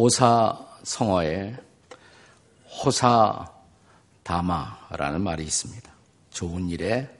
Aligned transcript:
고사 0.00 0.56
성어에 0.84 1.56
호사 2.70 3.44
다마라는 4.22 5.22
말이 5.22 5.42
있습니다. 5.42 5.90
좋은 6.30 6.68
일에 6.68 7.10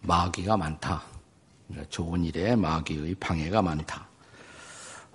마귀가 0.00 0.56
많다. 0.56 1.04
좋은 1.90 2.24
일에 2.24 2.56
마귀의 2.56 3.14
방해가 3.20 3.62
많다. 3.62 4.08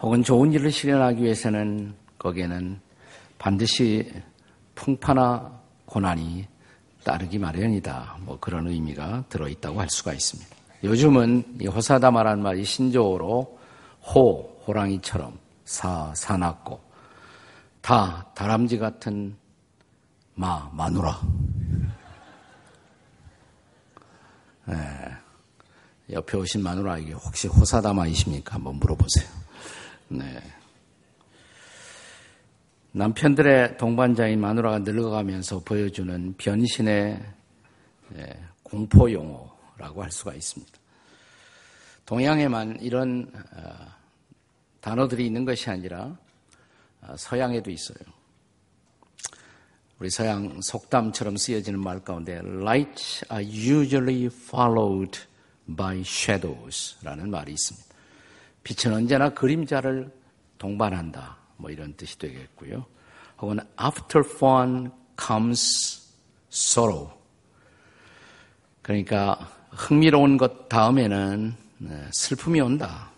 혹은 0.02 0.24
좋은 0.24 0.54
일을 0.54 0.72
실현하기 0.72 1.22
위해서는 1.22 1.94
거기에는 2.18 2.80
반드시 3.38 4.10
풍파나 4.76 5.60
고난이 5.88 6.48
따르기 7.04 7.38
마련이다. 7.38 8.20
뭐 8.22 8.40
그런 8.40 8.68
의미가 8.68 9.26
들어있다고 9.28 9.82
할 9.82 9.90
수가 9.90 10.14
있습니다. 10.14 10.56
요즘은 10.86 11.58
이 11.60 11.68
호사다마라는 11.68 12.42
말이 12.42 12.64
신조어로 12.64 13.60
호, 14.14 14.55
호랑이처럼 14.68 15.38
사, 15.64 16.14
사납고 16.16 16.82
다 17.82 18.32
다람쥐 18.34 18.80
같은 18.80 19.38
마, 20.34 20.70
마누라. 20.74 21.22
네. 24.66 24.76
옆에 26.12 26.38
오신 26.38 26.62
마누라에게 26.62 27.14
혹시 27.14 27.48
호사다마이십니까? 27.48 28.56
한번 28.56 28.76
물어보세요. 28.76 29.28
네. 30.10 30.42
남편들의 32.92 33.78
동반자인 33.78 34.40
마누라가 34.40 34.80
늙어가면서 34.80 35.60
보여주는 35.66 36.34
변신의 36.38 37.24
예, 38.16 38.40
공포 38.64 39.12
용어라고 39.12 40.04
할 40.04 40.12
수가 40.12 40.34
있습니다. 40.34 40.74
동양에만 42.06 42.80
이런 42.82 43.32
어, 43.56 43.96
단어들이 44.86 45.26
있는 45.26 45.46
것이 45.46 45.68
아니라 45.72 46.16
어, 47.02 47.16
서양에도 47.18 47.72
있어요. 47.72 47.98
우리 49.98 50.12
서양 50.12 50.62
속담처럼 50.62 51.38
쓰여지는 51.38 51.80
말 51.80 52.04
가운데 52.04 52.34
lights 52.36 53.26
are 53.34 53.44
usually 53.44 54.26
followed 54.26 55.22
by 55.76 56.02
shadows라는 56.02 57.32
말이 57.32 57.54
있습니다. 57.54 57.96
빛은 58.64 58.94
언제나 58.94 59.34
그림자를 59.34 60.12
동반한다. 60.60 61.36
뭐 61.58 61.72
이런 61.72 61.96
뜻이 61.96 62.20
되겠고요. 62.20 62.86
혹은 63.40 63.58
after 63.82 64.24
fun 64.24 64.92
comes 65.20 66.14
sorrow. 66.52 67.10
그러니까 68.84 69.52
흥미로운 69.72 70.38
것 70.38 70.70
다음에는 70.70 71.56
네, 71.80 72.08
슬픔이 72.12 72.62
온다. 72.62 73.15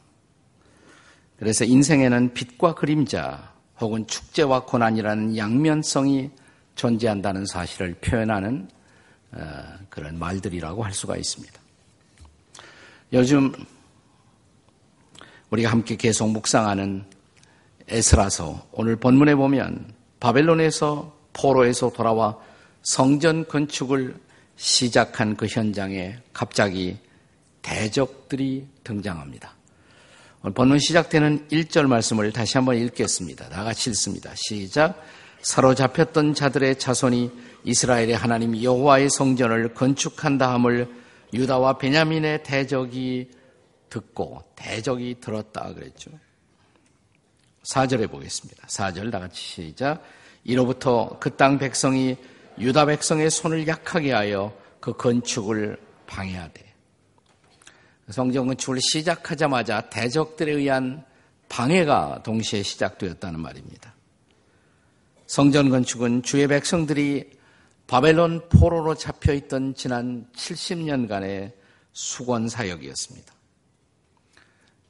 그래서 1.37 1.65
인생에는 1.65 2.33
빛과 2.33 2.75
그림자 2.75 3.53
혹은 3.79 4.07
축제와 4.07 4.65
고난이라는 4.65 5.37
양면성이 5.37 6.31
존재한다는 6.75 7.45
사실을 7.45 7.93
표현하는 7.95 8.69
어, 9.31 9.39
그런 9.89 10.17
말들이라고 10.17 10.83
할 10.83 10.93
수가 10.93 11.17
있습니다. 11.17 11.59
요즘 13.13 13.53
우리가 15.49 15.71
함께 15.71 15.95
계속 15.95 16.29
묵상하는 16.29 17.05
에스라서 17.87 18.67
오늘 18.71 18.95
본문에 18.95 19.35
보면 19.35 19.93
바벨론에서 20.19 21.15
포로에서 21.33 21.91
돌아와 21.91 22.37
성전 22.81 23.47
건축을 23.47 24.15
시작한 24.55 25.35
그 25.37 25.45
현장에 25.45 26.17
갑자기 26.33 26.97
대적들이 27.61 28.67
등장합니다. 28.83 29.56
본문 30.41 30.79
시작되는 30.79 31.47
1절 31.49 31.87
말씀을 31.87 32.31
다시 32.31 32.57
한번 32.57 32.77
읽겠습니다. 32.77 33.49
다 33.49 33.63
같이 33.63 33.89
읽습니다. 33.89 34.31
시작. 34.35 35.01
사로잡혔던 35.41 36.33
자들의 36.35 36.79
자손이 36.79 37.31
이스라엘의 37.63 38.15
하나님 38.15 38.61
여호와의 38.61 39.09
성전을 39.09 39.73
건축한다 39.73 40.53
함을 40.53 40.87
유다와 41.33 41.77
베냐민의 41.79 42.43
대적이 42.43 43.29
듣고 43.89 44.43
대적이 44.55 45.17
들었다 45.19 45.73
그랬죠. 45.73 46.11
4절에 47.73 48.09
보겠습니다. 48.09 48.67
4절 48.67 49.11
다 49.11 49.19
같이 49.19 49.41
시작. 49.41 50.03
이로부터 50.43 51.17
그 51.19 51.35
땅 51.35 51.57
백성이 51.57 52.15
유다 52.59 52.85
백성의 52.85 53.29
손을 53.29 53.67
약하게 53.67 54.13
하여 54.13 54.57
그 54.79 54.93
건축을 54.93 55.77
방해하되 56.05 56.66
성전 58.09 58.47
건축을 58.47 58.79
시작하자마자 58.79 59.89
대적들에 59.89 60.51
의한 60.53 61.03
방해가 61.49 62.21
동시에 62.23 62.63
시작되었다는 62.63 63.39
말입니다. 63.39 63.93
성전 65.25 65.69
건축은 65.69 66.23
주의 66.23 66.47
백성들이 66.47 67.31
바벨론 67.85 68.47
포로로 68.49 68.95
잡혀 68.95 69.33
있던 69.33 69.75
지난 69.75 70.27
70년간의 70.35 71.53
수건 71.91 72.47
사역이었습니다. 72.47 73.33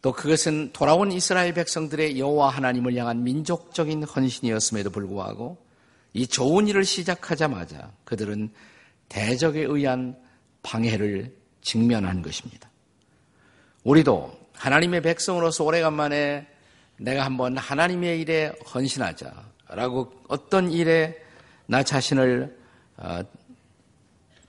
또 0.02 0.12
그것은 0.12 0.72
돌아온 0.74 1.12
이스라엘 1.12 1.54
백성들의 1.54 2.20
여호와 2.20 2.50
하나님을 2.50 2.96
향한 2.96 3.24
민족적인 3.24 4.04
헌신이었음에도 4.04 4.92
불구하고 4.92 5.58
이 6.14 6.28
좋은 6.28 6.68
일을 6.68 6.86
시작하자마자 6.86 7.92
그들은 8.04 8.52
대적에 9.10 9.62
의한 9.62 10.18
방해를 10.62 11.36
직면한 11.62 12.22
것입니다. 12.22 12.70
우리도 13.84 14.38
하나님의 14.54 15.02
백성으로서 15.02 15.64
오래간만에 15.64 16.48
내가 16.98 17.26
한번 17.26 17.58
하나님의 17.58 18.22
일에 18.22 18.52
헌신하자라고 18.74 20.12
어떤 20.28 20.72
일에 20.72 21.16
나 21.68 21.84
자신을 21.84 22.58
어, 22.98 23.22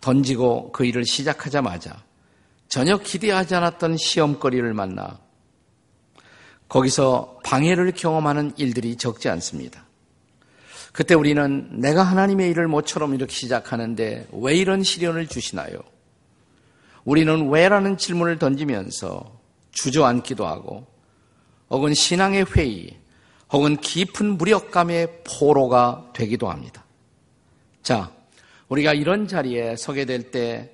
던지고 0.00 0.72
그 0.72 0.84
일을 0.84 1.04
시작하자마자 1.04 2.02
전혀 2.68 2.96
기대하지 2.96 3.54
않았던 3.54 3.96
시험거리를 3.96 4.72
만나 4.74 5.18
거기서 6.68 7.40
방해를 7.44 7.92
경험하는 7.92 8.52
일들이 8.56 8.96
적지 8.96 9.28
않습니다. 9.28 9.84
그때 10.92 11.14
우리는 11.14 11.80
내가 11.80 12.02
하나님의 12.02 12.50
일을 12.50 12.68
모처럼 12.68 13.14
이렇게 13.14 13.32
시작하는데 13.32 14.28
왜 14.32 14.56
이런 14.56 14.82
시련을 14.82 15.26
주시나요? 15.28 15.78
우리는 17.08 17.48
왜라는 17.48 17.96
질문을 17.96 18.38
던지면서 18.38 19.40
주저앉기도 19.70 20.46
하고 20.46 20.86
혹은 21.70 21.94
신앙의 21.94 22.44
회의 22.54 22.98
혹은 23.50 23.78
깊은 23.78 24.36
무력감의 24.36 25.22
포로가 25.24 26.10
되기도 26.12 26.50
합니다. 26.50 26.84
자, 27.82 28.12
우리가 28.68 28.92
이런 28.92 29.26
자리에 29.26 29.76
서게 29.76 30.04
될 30.04 30.30
때 30.30 30.70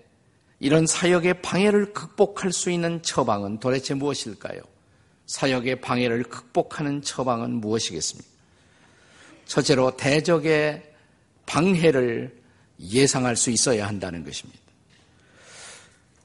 이런 0.59 0.89
사역의 0.89 1.41
방해를 1.41 1.93
극복할 1.93 2.51
수 2.51 2.69
있는 2.69 3.01
처방은 3.01 3.61
도대체 3.61 3.95
무엇일까요? 3.95 4.61
사역의 5.27 5.83
방해를 5.83 6.25
극복하는 6.25 7.01
처방은 7.01 7.61
무엇이겠습니까? 7.61 8.29
첫째로 9.47 9.97
대적의 9.97 10.83
방해를 11.47 12.43
예상할 12.81 13.37
수 13.37 13.53
있어야 13.53 13.87
한다는 13.87 14.25
것입니다. 14.25 14.64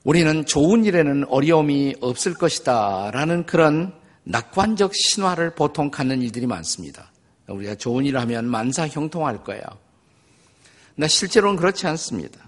우리는 0.03 0.45
좋은 0.45 0.85
일에는 0.85 1.25
어려움이 1.25 1.95
없을 2.01 2.33
것이다 2.33 3.11
라는 3.11 3.45
그런 3.45 3.93
낙관적 4.23 4.93
신화를 4.93 5.55
보통 5.55 5.91
갖는 5.91 6.21
일들이 6.21 6.47
많습니다. 6.47 7.11
우리가 7.47 7.75
좋은 7.75 8.05
일을 8.05 8.21
하면 8.21 8.45
만사 8.45 8.87
형통할 8.87 9.43
거야. 9.43 9.59
근데 10.95 11.07
실제로는 11.07 11.57
그렇지 11.57 11.87
않습니다. 11.87 12.47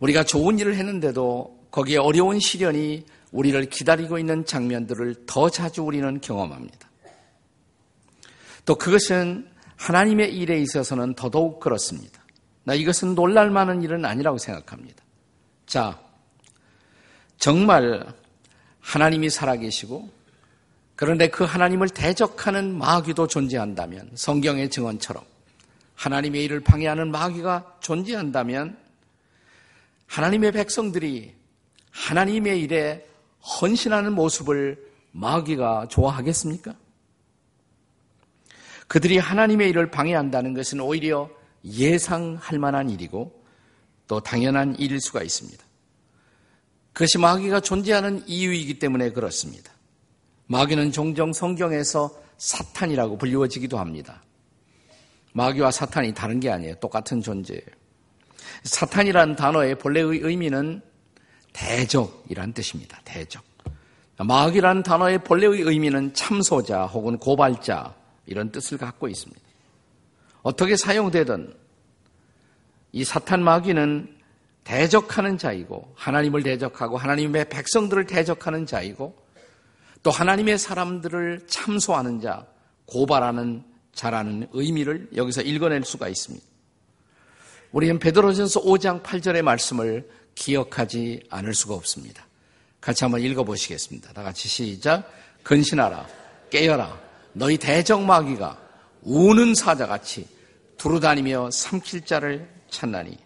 우리가 0.00 0.24
좋은 0.24 0.58
일을 0.58 0.76
했는데도 0.76 1.66
거기에 1.70 1.98
어려운 1.98 2.40
시련이 2.40 3.04
우리를 3.32 3.68
기다리고 3.68 4.18
있는 4.18 4.44
장면들을 4.44 5.26
더 5.26 5.50
자주 5.50 5.82
우리는 5.82 6.20
경험합니다. 6.20 6.90
또 8.64 8.76
그것은 8.76 9.48
하나님의 9.76 10.34
일에 10.34 10.58
있어서는 10.58 11.14
더더욱 11.14 11.60
그렇습니다. 11.60 12.24
나 12.64 12.74
이것은 12.74 13.14
놀랄 13.14 13.50
만한 13.50 13.82
일은 13.82 14.04
아니라고 14.04 14.38
생각합니다. 14.38 15.03
자, 15.74 15.98
정말 17.36 18.06
하나님이 18.78 19.28
살아계시고 19.28 20.08
그런데 20.94 21.28
그 21.30 21.42
하나님을 21.42 21.88
대적하는 21.88 22.78
마귀도 22.78 23.26
존재한다면 23.26 24.08
성경의 24.14 24.70
증언처럼 24.70 25.24
하나님의 25.96 26.44
일을 26.44 26.60
방해하는 26.60 27.10
마귀가 27.10 27.78
존재한다면 27.80 28.78
하나님의 30.06 30.52
백성들이 30.52 31.34
하나님의 31.90 32.60
일에 32.60 33.04
헌신하는 33.60 34.12
모습을 34.12 34.80
마귀가 35.10 35.88
좋아하겠습니까? 35.88 36.72
그들이 38.86 39.18
하나님의 39.18 39.70
일을 39.70 39.90
방해한다는 39.90 40.54
것은 40.54 40.78
오히려 40.78 41.28
예상할 41.64 42.60
만한 42.60 42.90
일이고 42.90 43.43
또 44.06 44.20
당연한 44.20 44.76
일일 44.78 45.00
수가 45.00 45.22
있습니다. 45.22 45.64
그것이 46.92 47.18
마귀가 47.18 47.60
존재하는 47.60 48.22
이유이기 48.26 48.78
때문에 48.78 49.10
그렇습니다. 49.10 49.72
마귀는 50.46 50.92
종종 50.92 51.32
성경에서 51.32 52.22
사탄이라고 52.38 53.18
불리워지기도 53.18 53.78
합니다. 53.78 54.22
마귀와 55.32 55.70
사탄이 55.70 56.14
다른 56.14 56.38
게 56.38 56.50
아니에요. 56.50 56.76
똑같은 56.76 57.20
존재예요. 57.20 57.62
사탄이라는 58.62 59.36
단어의 59.36 59.78
본래의 59.78 60.20
의미는 60.20 60.80
대적이란 61.52 62.52
뜻입니다. 62.52 63.00
대적. 63.04 63.42
마귀라는 64.18 64.84
단어의 64.84 65.24
본래의 65.24 65.62
의미는 65.62 66.14
참소자 66.14 66.84
혹은 66.84 67.18
고발자 67.18 67.94
이런 68.26 68.52
뜻을 68.52 68.78
갖고 68.78 69.08
있습니다. 69.08 69.40
어떻게 70.42 70.76
사용되든 70.76 71.54
이 72.94 73.02
사탄 73.02 73.42
마귀는 73.42 74.08
대적하는 74.62 75.36
자이고 75.36 75.92
하나님을 75.96 76.44
대적하고 76.44 76.96
하나님의 76.96 77.48
백성들을 77.48 78.06
대적하는 78.06 78.66
자이고 78.66 79.16
또 80.04 80.12
하나님의 80.12 80.58
사람들을 80.58 81.48
참소하는 81.48 82.20
자, 82.20 82.46
고발하는 82.86 83.64
자라는 83.94 84.48
의미를 84.52 85.08
여기서 85.16 85.42
읽어낼 85.42 85.82
수가 85.82 86.06
있습니다. 86.08 86.46
우리는 87.72 87.98
베드로전서 87.98 88.62
5장 88.62 89.02
8절의 89.02 89.42
말씀을 89.42 90.08
기억하지 90.36 91.24
않을 91.30 91.52
수가 91.52 91.74
없습니다. 91.74 92.24
같이 92.80 93.02
한번 93.02 93.22
읽어보시겠습니다. 93.22 94.12
다 94.12 94.22
같이 94.22 94.46
시작. 94.46 95.10
근신하라, 95.42 96.06
깨어라. 96.48 96.96
너희 97.32 97.58
대적마귀가 97.58 98.56
우는 99.02 99.56
사자같이 99.56 100.28
두루다니며 100.78 101.50
삼킬 101.50 102.02
자를 102.02 102.54
찾나니. 102.74 103.16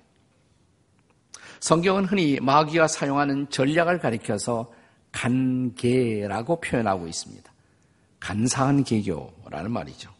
성경은 1.60 2.04
흔히 2.04 2.38
마귀가 2.40 2.86
사용하는 2.86 3.50
전략을 3.50 3.98
가리켜서 3.98 4.72
간계라고 5.10 6.60
표현하고 6.60 7.08
있습니다. 7.08 7.52
간사한 8.20 8.84
개교라는 8.84 9.70
말이죠. 9.70 10.10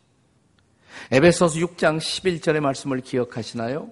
에베소서 1.12 1.60
6장 1.60 1.98
11절의 1.98 2.60
말씀을 2.60 3.00
기억하시나요? 3.00 3.90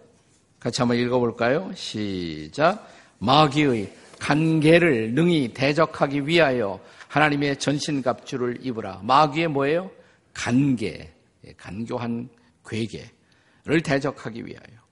같이 0.58 0.80
한번 0.80 0.96
읽어볼까요? 0.98 1.70
시작. 1.74 2.88
마귀의 3.18 3.92
간계를 4.18 5.12
능히 5.14 5.52
대적하기 5.52 6.26
위하여 6.26 6.80
하나님의 7.08 7.58
전신갑주를 7.58 8.58
입으라. 8.62 9.00
마귀의 9.02 9.48
뭐예요? 9.48 9.90
간계, 10.34 11.12
예, 11.46 11.52
간교한 11.52 12.28
괴계를 12.66 13.82
대적하기 13.84 14.46
위하여. 14.46 14.85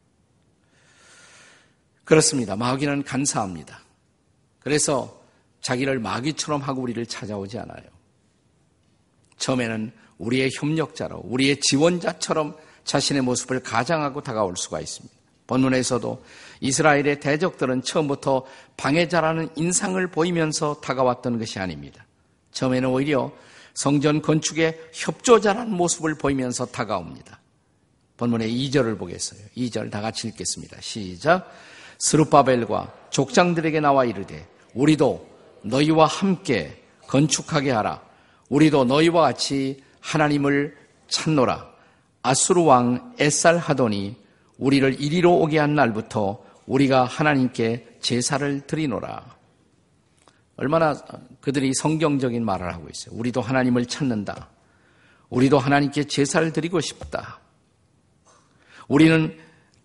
그렇습니다. 2.04 2.56
마귀는 2.56 3.04
간사합니다. 3.04 3.80
그래서 4.60 5.22
자기를 5.62 5.98
마귀처럼 5.98 6.60
하고 6.60 6.82
우리를 6.82 7.04
찾아오지 7.06 7.58
않아요. 7.58 7.84
처음에는 9.38 9.92
우리의 10.18 10.50
협력자로, 10.54 11.22
우리의 11.24 11.60
지원자처럼 11.60 12.56
자신의 12.84 13.22
모습을 13.22 13.60
가장하고 13.60 14.22
다가올 14.22 14.56
수가 14.56 14.80
있습니다. 14.80 15.14
본문에서도 15.46 16.24
이스라엘의 16.60 17.20
대적들은 17.20 17.82
처음부터 17.82 18.46
방해자라는 18.76 19.50
인상을 19.56 20.06
보이면서 20.08 20.80
다가왔던 20.80 21.38
것이 21.38 21.58
아닙니다. 21.58 22.06
처음에는 22.52 22.88
오히려 22.88 23.32
성전 23.74 24.22
건축의 24.22 24.80
협조자라는 24.92 25.72
모습을 25.72 26.14
보이면서 26.16 26.66
다가옵니다. 26.66 27.40
본문의 28.16 28.50
2절을 28.50 28.96
보겠어요. 28.98 29.40
2절 29.56 29.90
다 29.90 30.00
같이 30.00 30.28
읽겠습니다. 30.28 30.80
시작. 30.80 31.50
스루바벨과 31.98 32.92
족장들에게 33.10 33.80
나와 33.80 34.04
이르되 34.04 34.46
우리도 34.74 35.28
너희와 35.62 36.06
함께 36.06 36.82
건축하게 37.06 37.70
하라. 37.70 38.02
우리도 38.48 38.84
너희와 38.84 39.22
같이 39.22 39.82
하나님을 40.00 40.76
찾노라. 41.08 41.72
아수르 42.22 42.62
왕 42.62 43.14
에살 43.18 43.58
하더니 43.58 44.16
우리를 44.58 45.00
이리로 45.00 45.34
오게 45.40 45.58
한 45.58 45.74
날부터 45.74 46.42
우리가 46.66 47.04
하나님께 47.04 47.98
제사를 48.00 48.66
드리노라. 48.66 49.34
얼마나 50.56 50.94
그들이 51.40 51.72
성경적인 51.74 52.44
말을 52.44 52.72
하고 52.72 52.88
있어요. 52.88 53.18
우리도 53.18 53.40
하나님을 53.40 53.86
찾는다. 53.86 54.48
우리도 55.28 55.58
하나님께 55.58 56.04
제사를 56.04 56.52
드리고 56.52 56.80
싶다. 56.80 57.40
우리는 58.88 59.36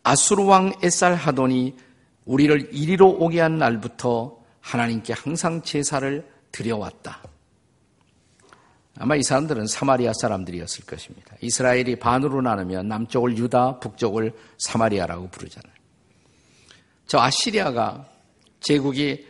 아수르 0.03 0.43
왕 0.43 0.73
에살 0.83 1.15
하더니 1.15 1.75
우리를 2.29 2.69
이리로 2.71 3.09
오게 3.09 3.41
한 3.41 3.57
날부터 3.57 4.39
하나님께 4.61 5.13
항상 5.13 5.63
제사를 5.63 6.29
드려왔다. 6.51 7.23
아마 8.99 9.15
이 9.15 9.23
사람들은 9.23 9.65
사마리아 9.65 10.11
사람들이었을 10.21 10.85
것입니다. 10.85 11.35
이스라엘이 11.41 11.95
반으로 11.95 12.41
나누면 12.41 12.87
남쪽을 12.87 13.35
유다, 13.35 13.79
북쪽을 13.79 14.33
사마리아라고 14.59 15.29
부르잖아요. 15.29 15.73
저 17.07 17.17
아시리아가 17.17 18.07
제국이 18.59 19.25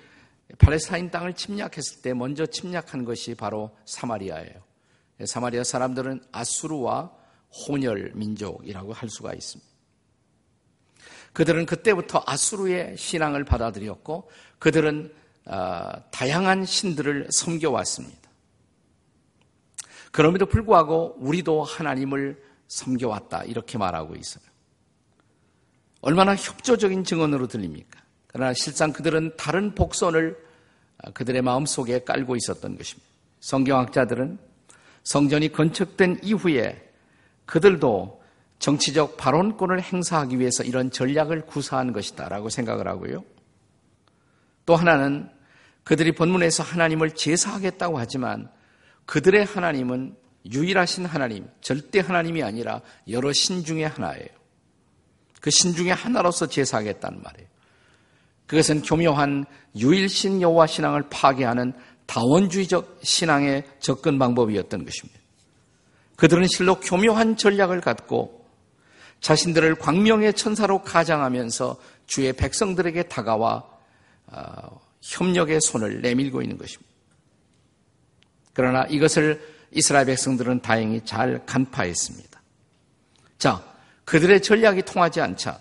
팔레스타인 0.57 1.09
땅을 1.09 1.35
침략했을 1.35 2.01
때 2.01 2.13
먼저 2.13 2.45
침략한 2.45 3.05
것이 3.05 3.33
바로 3.33 3.71
사마리아예요. 3.85 4.55
사마리아 5.23 5.63
사람들은 5.63 6.21
아수르와 6.33 7.13
혼혈 7.65 8.11
민족이라고 8.15 8.91
할 8.91 9.09
수가 9.09 9.33
있습니다. 9.33 9.68
그들은 11.33 11.65
그때부터 11.65 12.23
아수르의 12.25 12.97
신앙을 12.97 13.43
받아들였고 13.43 14.29
그들은 14.59 15.13
어, 15.45 15.91
다양한 16.11 16.65
신들을 16.65 17.27
섬겨왔습니다. 17.31 18.29
그럼에도 20.11 20.45
불구하고 20.45 21.15
우리도 21.19 21.63
하나님을 21.63 22.41
섬겨왔다 22.67 23.45
이렇게 23.45 23.77
말하고 23.77 24.15
있어요. 24.15 24.43
얼마나 26.01 26.35
협조적인 26.35 27.03
증언으로 27.03 27.47
들립니까? 27.47 27.99
그러나 28.27 28.53
실상 28.53 28.93
그들은 28.93 29.35
다른 29.37 29.73
복선을 29.75 30.37
어, 31.03 31.11
그들의 31.11 31.41
마음속에 31.41 32.03
깔고 32.03 32.35
있었던 32.35 32.77
것입니다. 32.77 33.07
성경학자들은 33.39 34.37
성전이 35.03 35.51
건축된 35.51 36.19
이후에 36.23 36.91
그들도 37.45 38.18
정치적 38.59 39.17
발언권을 39.17 39.81
행사하기 39.81 40.39
위해서 40.39 40.63
이런 40.63 40.91
전략을 40.91 41.45
구사한 41.45 41.93
것이다라고 41.93 42.49
생각을 42.49 42.87
하고요. 42.87 43.23
또 44.65 44.75
하나는 44.75 45.29
그들이 45.83 46.13
본문에서 46.13 46.61
하나님을 46.63 47.15
제사하겠다고 47.15 47.97
하지만 47.97 48.49
그들의 49.05 49.45
하나님은 49.45 50.15
유일하신 50.51 51.05
하나님, 51.05 51.47
절대 51.61 51.99
하나님이 51.99 52.43
아니라 52.43 52.81
여러 53.09 53.33
신 53.33 53.63
중의 53.63 53.87
하나예요. 53.87 54.27
그 55.41 55.49
신 55.49 55.73
중의 55.73 55.93
하나로서 55.93 56.47
제사하겠다는 56.47 57.21
말이에요. 57.23 57.47
그것은 58.45 58.81
교묘한 58.81 59.45
유일신 59.75 60.41
여호와 60.41 60.67
신앙을 60.67 61.09
파괴하는 61.09 61.73
다원주의적 62.07 62.99
신앙의 63.03 63.63
접근 63.79 64.19
방법이었던 64.19 64.83
것입니다. 64.83 65.19
그들은 66.17 66.47
실로 66.47 66.79
교묘한 66.79 67.37
전략을 67.37 67.81
갖고 67.81 68.38
자신들을 69.21 69.75
광명의 69.75 70.33
천사로 70.33 70.81
가장하면서 70.83 71.77
주의 72.07 72.33
백성들에게 72.33 73.03
다가와 73.03 73.63
어, 74.27 74.81
협력의 75.01 75.61
손을 75.61 76.01
내밀고 76.01 76.41
있는 76.41 76.57
것입니다. 76.57 76.89
그러나 78.53 78.85
이것을 78.85 79.41
이스라엘 79.71 80.05
백성들은 80.05 80.61
다행히 80.61 81.01
잘 81.05 81.45
간파했습니다. 81.45 82.41
자, 83.37 83.63
그들의 84.05 84.41
전략이 84.41 84.83
통하지 84.83 85.21
않자 85.21 85.59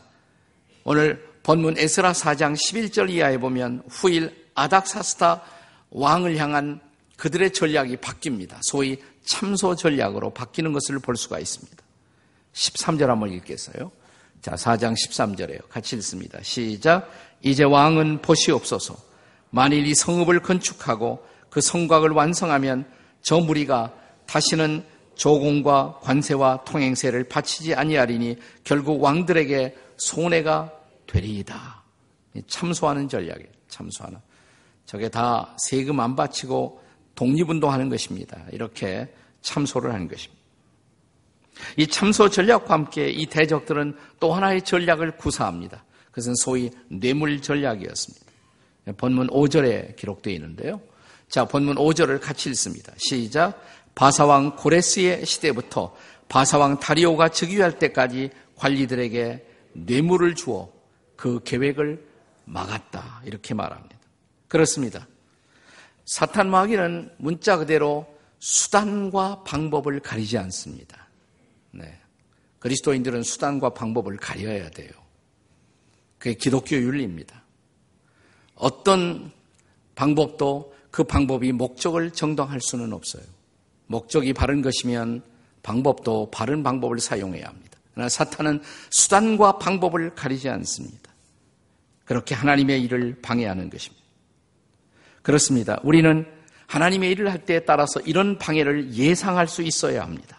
오늘 0.84 1.22
본문 1.42 1.78
에스라 1.78 2.12
4장 2.12 2.54
11절 2.54 3.10
이하에 3.10 3.38
보면 3.38 3.82
후일 3.88 4.48
아닥사스타 4.54 5.42
왕을 5.90 6.36
향한 6.38 6.80
그들의 7.16 7.52
전략이 7.52 7.98
바뀝니다. 7.98 8.58
소위 8.62 9.02
참소 9.24 9.74
전략으로 9.74 10.30
바뀌는 10.30 10.72
것을 10.72 10.98
볼 10.98 11.16
수가 11.16 11.38
있습니다. 11.38 11.76
13절 12.58 13.06
한번 13.06 13.32
읽겠어요. 13.32 13.90
자, 14.42 14.52
4장 14.52 14.94
13절에요. 14.94 15.68
같이 15.68 15.96
읽습니다. 15.96 16.38
시작. 16.42 17.10
이제 17.42 17.64
왕은 17.64 18.22
보시옵소서. 18.22 18.96
만일 19.50 19.86
이 19.86 19.94
성읍을 19.94 20.40
건축하고 20.40 21.24
그 21.50 21.60
성곽을 21.60 22.10
완성하면 22.10 22.84
저 23.22 23.38
무리가 23.40 23.92
다시는 24.26 24.84
조공과 25.14 26.00
관세와 26.02 26.64
통행세를 26.64 27.24
바치지 27.24 27.74
아니하리니 27.74 28.36
결국 28.62 29.02
왕들에게 29.02 29.76
손해가 29.96 30.72
되리이다. 31.06 31.82
참소하는 32.46 33.08
전략이에요. 33.08 33.50
참소하는. 33.68 34.18
저게 34.84 35.08
다 35.08 35.56
세금 35.58 35.98
안 36.00 36.14
바치고 36.14 36.80
독립운동하는 37.14 37.88
것입니다. 37.88 38.38
이렇게 38.52 39.12
참소를 39.42 39.92
하는 39.92 40.06
것입니다. 40.08 40.37
이 41.76 41.86
참소 41.86 42.28
전략과 42.28 42.72
함께 42.72 43.08
이 43.08 43.26
대적들은 43.26 43.96
또 44.20 44.32
하나의 44.32 44.62
전략을 44.62 45.12
구사합니다. 45.12 45.84
그것은 46.10 46.34
소위 46.36 46.70
뇌물 46.88 47.40
전략이었습니다. 47.40 48.26
본문 48.96 49.28
5절에 49.28 49.96
기록되어 49.96 50.32
있는데요. 50.34 50.80
자, 51.28 51.44
본문 51.44 51.76
5절을 51.76 52.20
같이 52.20 52.48
읽습니다. 52.50 52.92
시작. 52.96 53.62
바사왕 53.94 54.56
고레스의 54.56 55.26
시대부터 55.26 55.94
바사왕 56.28 56.80
다리오가 56.80 57.28
즉위할 57.28 57.78
때까지 57.78 58.30
관리들에게 58.56 59.46
뇌물을 59.72 60.34
주어 60.34 60.70
그 61.16 61.40
계획을 61.44 62.04
막았다. 62.44 63.22
이렇게 63.24 63.54
말합니다. 63.54 63.96
그렇습니다. 64.46 65.06
사탄 66.04 66.50
마귀는 66.50 67.12
문자 67.18 67.58
그대로 67.58 68.06
수단과 68.38 69.42
방법을 69.44 70.00
가리지 70.00 70.38
않습니다. 70.38 71.07
네. 71.70 71.98
그리스도인들은 72.58 73.22
수단과 73.22 73.70
방법을 73.70 74.16
가려야 74.16 74.70
돼요. 74.70 74.90
그게 76.18 76.34
기독교 76.34 76.76
윤리입니다. 76.76 77.42
어떤 78.54 79.30
방법도 79.94 80.74
그 80.90 81.04
방법이 81.04 81.52
목적을 81.52 82.10
정당할 82.10 82.60
수는 82.60 82.92
없어요. 82.92 83.22
목적이 83.86 84.32
바른 84.32 84.62
것이면 84.62 85.22
방법도 85.62 86.30
바른 86.30 86.62
방법을 86.62 86.98
사용해야 86.98 87.46
합니다. 87.46 87.78
그러나 87.92 88.08
사탄은 88.08 88.62
수단과 88.90 89.58
방법을 89.58 90.14
가리지 90.14 90.48
않습니다. 90.48 91.12
그렇게 92.04 92.34
하나님의 92.34 92.82
일을 92.82 93.18
방해하는 93.20 93.70
것입니다. 93.70 94.04
그렇습니다. 95.22 95.80
우리는 95.82 96.26
하나님의 96.66 97.10
일을 97.10 97.30
할 97.30 97.44
때에 97.44 97.60
따라서 97.60 98.00
이런 98.00 98.38
방해를 98.38 98.94
예상할 98.94 99.46
수 99.48 99.62
있어야 99.62 100.02
합니다. 100.02 100.37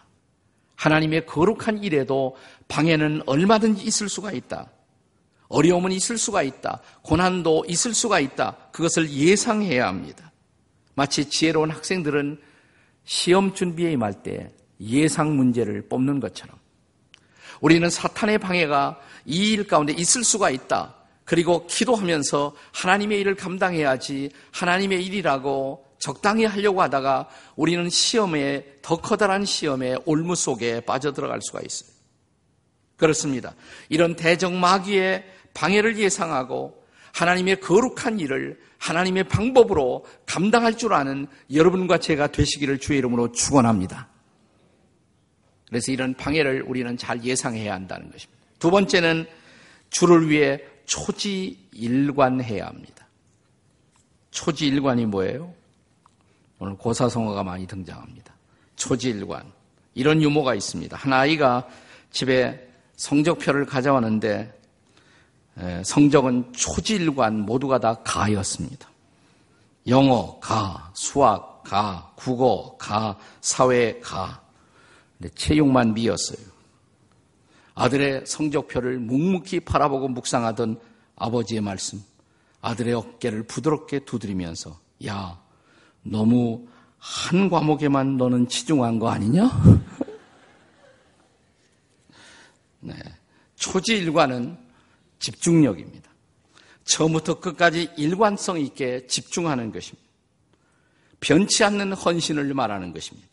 하나님의 0.80 1.26
거룩한 1.26 1.84
일에도 1.84 2.36
방해는 2.68 3.22
얼마든지 3.26 3.84
있을 3.84 4.08
수가 4.08 4.32
있다. 4.32 4.70
어려움은 5.48 5.92
있을 5.92 6.16
수가 6.16 6.42
있다. 6.42 6.80
고난도 7.02 7.66
있을 7.68 7.92
수가 7.92 8.18
있다. 8.18 8.56
그것을 8.72 9.10
예상해야 9.10 9.86
합니다. 9.86 10.32
마치 10.94 11.28
지혜로운 11.28 11.70
학생들은 11.70 12.40
시험 13.04 13.52
준비에 13.52 13.92
임할 13.92 14.22
때 14.22 14.50
예상 14.80 15.36
문제를 15.36 15.86
뽑는 15.88 16.18
것처럼 16.20 16.56
우리는 17.60 17.90
사탄의 17.90 18.38
방해가 18.38 18.98
이 19.26 19.52
일 19.52 19.66
가운데 19.66 19.92
있을 19.92 20.24
수가 20.24 20.48
있다. 20.48 20.94
그리고 21.24 21.66
기도하면서 21.66 22.56
하나님의 22.72 23.20
일을 23.20 23.34
감당해야지 23.34 24.30
하나님의 24.52 25.04
일이라고 25.04 25.84
적당히 26.00 26.46
하려고 26.46 26.82
하다가 26.82 27.28
우리는 27.56 27.88
시험에 27.88 28.64
더 28.82 28.96
커다란 28.96 29.44
시험에 29.44 29.96
올무 30.06 30.34
속에 30.34 30.80
빠져들어갈 30.80 31.40
수가 31.42 31.60
있어요. 31.60 31.90
그렇습니다. 32.96 33.54
이런 33.88 34.16
대적 34.16 34.52
마귀의 34.52 35.24
방해를 35.54 35.98
예상하고 35.98 36.82
하나님의 37.12 37.60
거룩한 37.60 38.18
일을 38.18 38.58
하나님의 38.78 39.24
방법으로 39.24 40.06
감당할 40.26 40.76
줄 40.76 40.94
아는 40.94 41.26
여러분과 41.52 41.98
제가 41.98 42.28
되시기를 42.28 42.78
주의 42.78 42.98
이름으로 42.98 43.32
축원합니다. 43.32 44.08
그래서 45.68 45.92
이런 45.92 46.14
방해를 46.14 46.64
우리는 46.66 46.96
잘 46.96 47.22
예상해야 47.22 47.74
한다는 47.74 48.10
것입니다. 48.10 48.40
두 48.58 48.70
번째는 48.70 49.26
주를 49.90 50.30
위해 50.30 50.60
초지일관해야 50.86 52.66
합니다. 52.66 53.06
초지일관이 54.30 55.06
뭐예요? 55.06 55.59
오늘 56.60 56.76
고사성어가 56.76 57.42
많이 57.42 57.66
등장합니다. 57.66 58.34
초지일관. 58.76 59.50
이런 59.94 60.22
유머가 60.22 60.54
있습니다. 60.54 60.96
한 60.96 61.12
아이가 61.12 61.66
집에 62.10 62.68
성적표를 62.96 63.64
가져왔는데 63.64 64.60
성적은 65.82 66.52
초지일관 66.52 67.40
모두가 67.40 67.78
다 67.78 67.94
가였습니다. 68.04 68.88
영어 69.88 70.38
가, 70.38 70.92
수학 70.94 71.62
가, 71.64 72.12
국어 72.14 72.76
가, 72.76 73.18
사회 73.40 73.98
가. 74.00 74.42
체육만 75.34 75.94
미였어요. 75.94 76.46
아들의 77.74 78.26
성적표를 78.26 78.98
묵묵히 78.98 79.60
바라보고 79.60 80.08
묵상하던 80.08 80.78
아버지의 81.16 81.62
말씀. 81.62 82.02
아들의 82.60 82.92
어깨를 82.92 83.44
부드럽게 83.44 84.00
두드리면서 84.00 84.78
야, 85.06 85.38
너무 86.02 86.66
한 86.98 87.48
과목에만 87.48 88.16
너는 88.16 88.48
치중한 88.48 88.98
거 88.98 89.08
아니냐? 89.10 89.50
네. 92.80 92.94
초지일관은 93.56 94.56
집중력입니다. 95.18 96.10
처음부터 96.84 97.40
끝까지 97.40 97.90
일관성 97.96 98.60
있게 98.60 99.06
집중하는 99.06 99.70
것입니다. 99.72 100.08
변치 101.20 101.62
않는 101.64 101.92
헌신을 101.92 102.52
말하는 102.54 102.92
것입니다. 102.92 103.28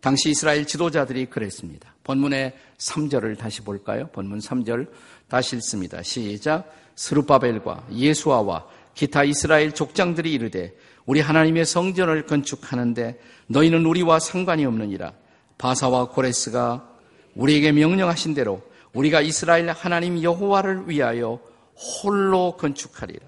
당시 0.00 0.30
이스라엘 0.30 0.66
지도자들이 0.66 1.26
그랬습니다. 1.26 1.94
본문의 2.02 2.54
3절을 2.78 3.38
다시 3.38 3.60
볼까요? 3.62 4.08
본문 4.08 4.38
3절 4.38 4.90
다시 5.28 5.56
읽습니다. 5.56 6.02
시작. 6.02 6.70
스루바벨과 6.96 7.88
예수아와 7.92 8.66
기타 8.94 9.24
이스라엘 9.24 9.72
족장들이 9.72 10.32
이르되 10.32 10.74
우리 11.06 11.20
하나님의 11.20 11.66
성전을 11.66 12.26
건축하는데 12.26 13.20
너희는 13.48 13.84
우리와 13.84 14.18
상관이 14.18 14.64
없느니라. 14.64 15.12
바사와 15.58 16.08
고레스가 16.08 16.88
우리에게 17.34 17.72
명령하신 17.72 18.34
대로 18.34 18.62
우리가 18.92 19.20
이스라엘 19.20 19.70
하나님 19.70 20.22
여호와를 20.22 20.88
위하여 20.88 21.40
홀로 21.76 22.56
건축하리라. 22.56 23.26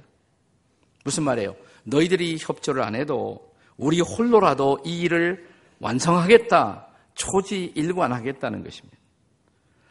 무슨 1.04 1.25
말이에요? 1.25 1.54
너희들이 1.85 2.38
협조를 2.40 2.83
안 2.83 2.95
해도 2.95 3.52
우리 3.76 4.00
홀로라도 4.00 4.80
이 4.85 5.02
일을 5.02 5.47
완성하겠다. 5.80 6.87
초지 7.14 7.73
일관하겠다는 7.75 8.64
것입니다. 8.64 8.97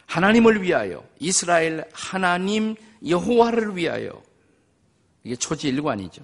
하나님을 0.07 0.61
위하여 0.61 1.03
이스라엘 1.19 1.83
하나님 1.91 2.75
여호와를 3.07 3.75
위하여 3.75 4.21
이게 5.23 5.35
초지 5.35 5.67
일관이죠. 5.69 6.21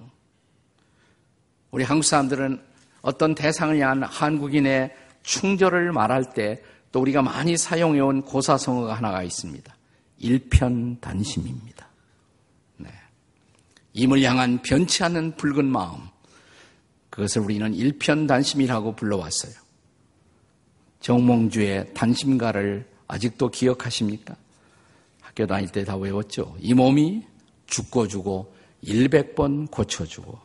우리 1.72 1.82
한국 1.82 2.04
사람들은 2.04 2.60
어떤 3.02 3.34
대상을 3.34 3.76
향한 3.80 4.04
한국인의 4.04 4.94
충절을 5.24 5.90
말할 5.92 6.32
때 6.32 6.62
또 6.92 7.00
우리가 7.00 7.22
많이 7.22 7.56
사용해온 7.56 8.22
고사성어가 8.22 8.94
하나가 8.94 9.22
있습니다. 9.22 9.74
일편단심입니다. 10.18 11.88
네. 12.76 12.90
임을 13.94 14.22
향한 14.22 14.60
변치 14.62 15.02
않는 15.02 15.36
붉은 15.36 15.64
마음. 15.64 16.00
그것을 17.08 17.42
우리는 17.42 17.74
일편단심이라고 17.74 18.94
불러왔어요. 18.94 19.54
정몽주의 21.00 21.92
단심가를 21.94 22.86
아직도 23.08 23.48
기억하십니까? 23.50 24.36
학교 25.20 25.46
다닐 25.46 25.70
때 25.70 25.84
다 25.84 25.96
외웠죠. 25.96 26.54
이 26.60 26.74
몸이 26.74 27.24
죽고 27.66 28.06
주고 28.06 28.54
100번 28.84 29.70
고쳐주고 29.70 30.38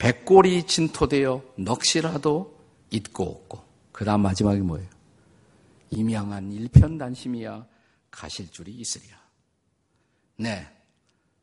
백골이 0.00 0.62
진토되어 0.66 1.42
넋이라도 1.58 2.58
잊고 2.90 3.24
없고 3.24 3.62
그 3.92 4.06
다음 4.06 4.22
마지막이 4.22 4.60
뭐예요? 4.60 4.88
임양한 5.90 6.52
일편단심이야 6.52 7.66
가실 8.10 8.50
줄이 8.50 8.72
있으리라. 8.72 9.20
네, 10.36 10.66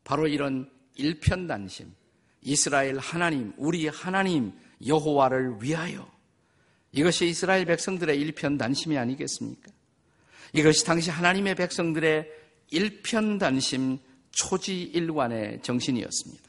바로 0.03 0.27
이런 0.27 0.67
일편단심, 0.95 1.93
이스라엘 2.41 2.97
하나님, 2.97 3.53
우리 3.57 3.87
하나님 3.89 4.53
여호와를 4.85 5.61
위하여 5.61 6.09
이것이 6.93 7.27
이스라엘 7.27 7.65
백성들의 7.65 8.19
일편단심이 8.19 8.97
아니겠습니까? 8.97 9.71
이것이 10.53 10.83
당시 10.83 11.11
하나님의 11.11 11.53
백성들의 11.53 12.27
일편단심 12.71 13.99
초지일관의 14.31 15.61
정신이었습니다. 15.61 16.46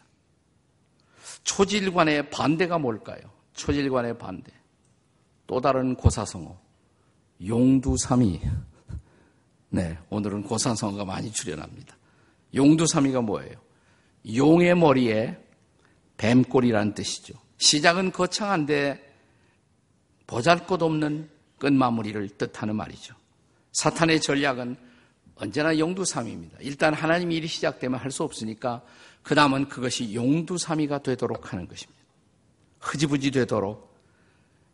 초지일관의 1.45 2.30
반대가 2.30 2.78
뭘까요? 2.78 3.21
초지일관의 3.54 4.18
반대. 4.18 4.52
또 5.47 5.61
다른 5.61 5.95
고사성어. 5.95 6.59
용두삼이. 7.47 8.40
네, 9.71 9.99
오늘은 10.11 10.42
고사성어가 10.42 11.04
많이 11.04 11.30
출연합니다. 11.30 11.97
용두삼이가 12.54 13.21
뭐예요? 13.23 13.54
용의 14.35 14.75
머리에 14.76 15.38
뱀꼬리라는 16.16 16.95
뜻이죠. 16.95 17.35
시작은 17.59 18.12
거창한데 18.12 19.04
보잘 20.26 20.66
것 20.66 20.83
없는 20.83 21.28
끝마무리를 21.59 22.28
뜻하는 22.37 22.76
말이죠. 22.76 23.14
사탄의 23.73 24.21
전략은 24.21 24.76
언제나 25.37 25.78
용두삼입니다. 25.78 26.59
일단 26.61 26.95
하나님 26.95 27.30
일이 27.33 27.47
시작되면 27.47 27.99
할 28.00 28.11
수 28.11 28.25
없으니까 28.25 28.83
그 29.28 29.35
다음은 29.35 29.68
그것이 29.68 30.14
용두삼이가 30.14 31.02
되도록 31.02 31.52
하는 31.52 31.68
것입니다. 31.68 32.00
흐지부지 32.80 33.30
되도록 33.30 33.94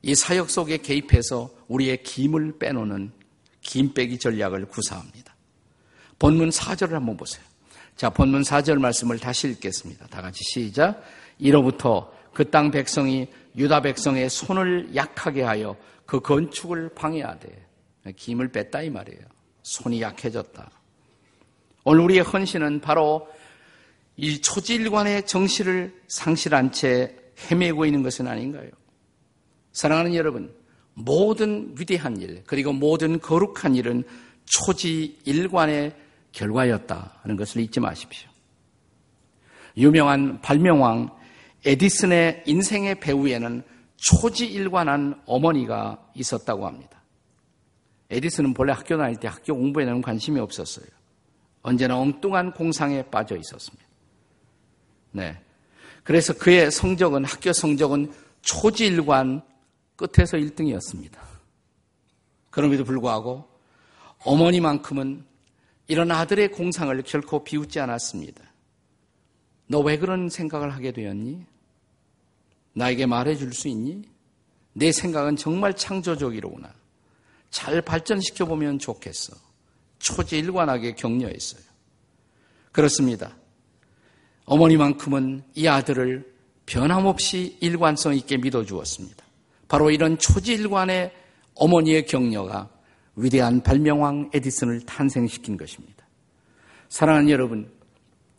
이 0.00 0.14
사역 0.14 0.48
속에 0.48 0.76
개입해서 0.76 1.50
우리의 1.66 2.04
김을 2.04 2.60
빼놓는 2.60 3.10
김빼기 3.62 4.20
전략을 4.20 4.66
구사합니다. 4.66 5.34
본문 6.20 6.50
4절을 6.50 6.90
한번 6.90 7.16
보세요. 7.16 7.44
자, 7.96 8.08
본문 8.10 8.42
4절 8.42 8.78
말씀을 8.78 9.18
다시 9.18 9.48
읽겠습니다. 9.48 10.06
다 10.06 10.22
같이 10.22 10.44
시작. 10.44 11.02
이로부터 11.40 12.14
그 12.32 12.48
땅 12.48 12.70
백성이 12.70 13.26
유다 13.56 13.82
백성의 13.82 14.30
손을 14.30 14.94
약하게 14.94 15.42
하여 15.42 15.76
그 16.06 16.20
건축을 16.20 16.90
방해하되 16.94 17.66
김을 18.14 18.52
뺐다 18.52 18.82
이 18.82 18.90
말이에요. 18.90 19.24
손이 19.64 20.00
약해졌다. 20.00 20.70
오늘 21.82 22.04
우리의 22.04 22.20
헌신은 22.20 22.82
바로 22.82 23.26
이 24.16 24.40
초지일관의 24.40 25.26
정신을 25.26 26.02
상실한 26.08 26.70
채 26.70 27.16
헤매고 27.50 27.84
있는 27.84 28.02
것은 28.02 28.26
아닌가요? 28.26 28.70
사랑하는 29.72 30.14
여러분, 30.14 30.54
모든 30.94 31.74
위대한 31.78 32.20
일, 32.20 32.44
그리고 32.46 32.72
모든 32.72 33.18
거룩한 33.18 33.74
일은 33.74 34.04
초지일관의 34.44 35.96
결과였다 36.32 37.18
하는 37.22 37.36
것을 37.36 37.60
잊지 37.62 37.80
마십시오. 37.80 38.28
유명한 39.76 40.40
발명왕 40.40 41.10
에디슨의 41.64 42.44
인생의 42.46 43.00
배후에는 43.00 43.62
초지일관한 43.96 45.22
어머니가 45.26 46.10
있었다고 46.14 46.66
합니다. 46.66 47.02
에디슨은 48.10 48.54
본래 48.54 48.72
학교 48.72 48.96
다닐 48.96 49.16
때 49.16 49.28
학교 49.28 49.56
공부에는 49.56 50.02
관심이 50.02 50.38
없었어요. 50.38 50.86
언제나 51.62 51.98
엉뚱한 51.98 52.52
공상에 52.52 53.02
빠져 53.02 53.36
있었습니다. 53.36 53.83
네. 55.14 55.38
그래서 56.02 56.32
그의 56.34 56.70
성적은, 56.72 57.24
학교 57.24 57.52
성적은 57.52 58.12
초지일관 58.42 59.42
끝에서 59.96 60.36
1등이었습니다. 60.36 61.18
그럼에도 62.50 62.84
불구하고 62.84 63.48
어머니만큼은 64.24 65.24
이런 65.86 66.10
아들의 66.10 66.50
공상을 66.50 67.00
결코 67.02 67.44
비웃지 67.44 67.78
않았습니다. 67.78 68.42
너 69.68 69.80
왜 69.80 69.96
그런 69.98 70.28
생각을 70.28 70.74
하게 70.74 70.92
되었니? 70.92 71.46
나에게 72.74 73.06
말해 73.06 73.36
줄 73.36 73.52
수 73.52 73.68
있니? 73.68 74.02
내 74.72 74.90
생각은 74.90 75.36
정말 75.36 75.74
창조적이로구나. 75.76 76.74
잘 77.50 77.80
발전시켜 77.80 78.46
보면 78.46 78.80
좋겠어. 78.80 79.36
초지일관하게 80.00 80.96
격려했어요. 80.96 81.62
그렇습니다. 82.72 83.36
어머니만큼은 84.44 85.42
이 85.54 85.66
아들을 85.66 86.32
변함없이 86.66 87.56
일관성 87.60 88.14
있게 88.14 88.36
믿어주었습니다. 88.38 89.24
바로 89.68 89.90
이런 89.90 90.18
초지일관의 90.18 91.12
어머니의 91.54 92.06
격려가 92.06 92.70
위대한 93.16 93.62
발명왕 93.62 94.30
에디슨을 94.34 94.82
탄생시킨 94.82 95.56
것입니다. 95.56 96.06
사랑하는 96.88 97.30
여러분, 97.30 97.70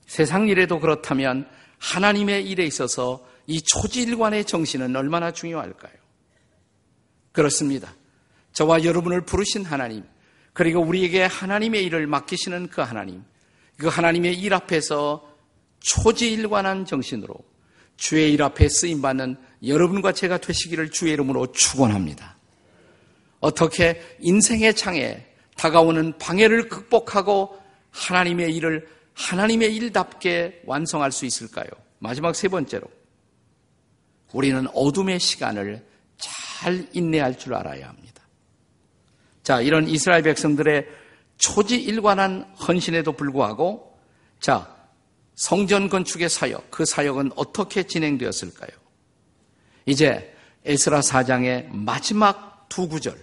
세상 0.05 0.47
일에도 0.47 0.79
그렇다면 0.79 1.47
하나님의 1.79 2.47
일에 2.47 2.65
있어서 2.65 3.25
이 3.47 3.61
초지일관의 3.61 4.45
정신은 4.45 4.95
얼마나 4.95 5.31
중요할까요? 5.31 5.93
그렇습니다. 7.31 7.93
저와 8.53 8.83
여러분을 8.83 9.21
부르신 9.21 9.65
하나님, 9.65 10.03
그리고 10.53 10.79
우리에게 10.81 11.23
하나님의 11.23 11.83
일을 11.85 12.07
맡기시는 12.07 12.69
그 12.69 12.81
하나님, 12.81 13.23
그 13.77 13.87
하나님의 13.87 14.39
일 14.39 14.53
앞에서 14.53 15.34
초지일관한 15.85 16.85
정신으로 16.85 17.35
주의 17.95 18.33
일 18.33 18.41
앞에 18.41 18.67
쓰임 18.69 19.03
받는 19.03 19.37
여러분과 19.65 20.13
제가 20.13 20.39
되시기를 20.39 20.89
주의 20.89 21.13
이름으로 21.13 21.51
축원합니다. 21.51 22.37
어떻게 23.39 24.01
인생의 24.19 24.73
창에 24.75 25.25
다가오는 25.55 26.17
방해를 26.17 26.69
극복하고 26.69 27.61
하나님의 27.91 28.55
일을 28.55 28.87
하나님의 29.13 29.75
일답게 29.75 30.63
완성할 30.65 31.11
수 31.11 31.25
있을까요? 31.25 31.67
마지막 31.99 32.35
세 32.35 32.47
번째로 32.47 32.87
우리는 34.33 34.67
어둠의 34.73 35.19
시간을 35.19 35.85
잘 36.17 36.87
인내할 36.93 37.37
줄 37.37 37.53
알아야 37.53 37.87
합니다. 37.87 38.23
자, 39.43 39.61
이런 39.61 39.87
이스라엘 39.87 40.23
백성들의 40.23 40.87
초지일관한 41.37 42.55
헌신에도 42.67 43.13
불구하고 43.13 43.97
자, 44.39 44.74
성전 45.35 45.89
건축의 45.89 46.29
사역, 46.29 46.71
그 46.71 46.85
사역은 46.85 47.31
어떻게 47.35 47.83
진행되었을까요? 47.83 48.69
이제 49.85 50.33
에스라 50.63 51.01
4장의 51.01 51.67
마지막 51.71 52.67
두 52.69 52.87
구절, 52.87 53.17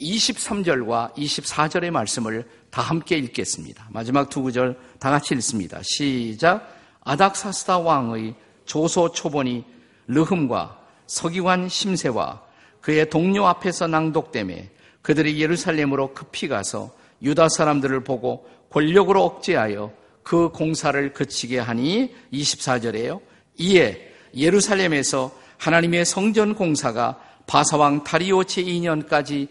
23절과 0.00 1.14
24절의 1.14 1.90
말씀을 1.90 2.48
다 2.70 2.82
함께 2.82 3.16
읽겠습니다. 3.18 3.86
마지막 3.90 4.28
두 4.30 4.42
구절 4.42 4.78
다 4.98 5.10
같이 5.10 5.34
읽습니다. 5.34 5.80
시작. 5.82 6.80
아닥사스다 7.04 7.78
왕의 7.78 8.34
조소 8.64 9.12
초본이 9.12 9.64
르흠과 10.06 10.78
서기관 11.06 11.68
심세와 11.68 12.42
그의 12.80 13.10
동료 13.10 13.46
앞에서 13.46 13.86
낭독됨에 13.86 14.70
그들이 15.02 15.40
예루살렘으로 15.40 16.14
급히 16.14 16.48
가서 16.48 16.94
유다 17.22 17.48
사람들을 17.50 18.04
보고 18.04 18.48
권력으로 18.70 19.22
억제하여 19.24 19.92
그 20.22 20.50
공사를 20.50 21.12
그치게 21.12 21.58
하니 21.58 22.14
24절에요. 22.32 23.20
이에 23.58 24.12
예루살렘에서 24.34 25.36
하나님의 25.58 26.04
성전 26.04 26.54
공사가 26.54 27.20
바사왕 27.46 28.04
다리오 28.04 28.42
제2년까지 28.42 29.48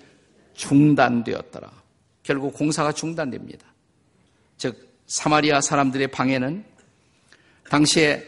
중단되었더라. 0.53 1.71
결국 2.23 2.53
공사가 2.53 2.91
중단됩니다. 2.91 3.65
즉 4.57 4.95
사마리아 5.07 5.61
사람들의 5.61 6.07
방해는 6.07 6.63
당시에 7.69 8.23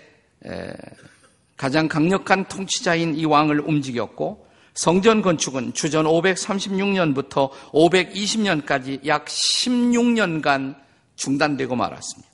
가장 1.58 1.88
강력한 1.88 2.48
통치자인 2.48 3.16
이 3.16 3.26
왕을 3.26 3.62
움직였고 3.62 4.48
성전 4.74 5.22
건축은 5.22 5.74
주전 5.74 6.06
536년부터 6.06 7.52
520년까지 7.72 9.06
약 9.06 9.26
16년간 9.26 10.76
중단되고 11.16 11.76
말았습니다. 11.76 12.33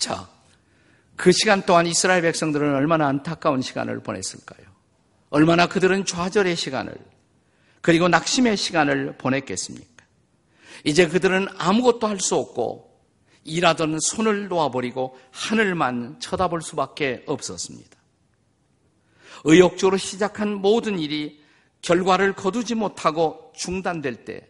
자, 0.00 0.28
그 1.14 1.30
시간 1.30 1.62
동안 1.62 1.86
이스라엘 1.86 2.22
백성들은 2.22 2.74
얼마나 2.74 3.06
안타까운 3.06 3.60
시간을 3.60 4.02
보냈을까요? 4.02 4.66
얼마나 5.28 5.66
그들은 5.66 6.06
좌절의 6.06 6.56
시간을 6.56 6.96
그리고 7.82 8.08
낙심의 8.08 8.56
시간을 8.56 9.18
보냈겠습니까? 9.18 10.04
이제 10.84 11.06
그들은 11.06 11.46
아무것도 11.58 12.06
할 12.06 12.18
수 12.18 12.34
없고 12.34 12.90
일하던 13.44 13.98
손을 14.00 14.48
놓아버리고 14.48 15.18
하늘만 15.30 16.18
쳐다볼 16.18 16.62
수밖에 16.62 17.22
없었습니다. 17.26 17.96
의욕적으로 19.44 19.98
시작한 19.98 20.54
모든 20.54 20.98
일이 20.98 21.42
결과를 21.82 22.34
거두지 22.34 22.74
못하고 22.74 23.52
중단될 23.54 24.24
때 24.24 24.48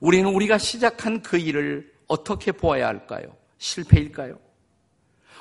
우리는 0.00 0.28
우리가 0.30 0.58
시작한 0.58 1.22
그 1.22 1.38
일을 1.38 1.92
어떻게 2.06 2.52
보아야 2.52 2.86
할까요? 2.86 3.39
실패일까요? 3.60 4.36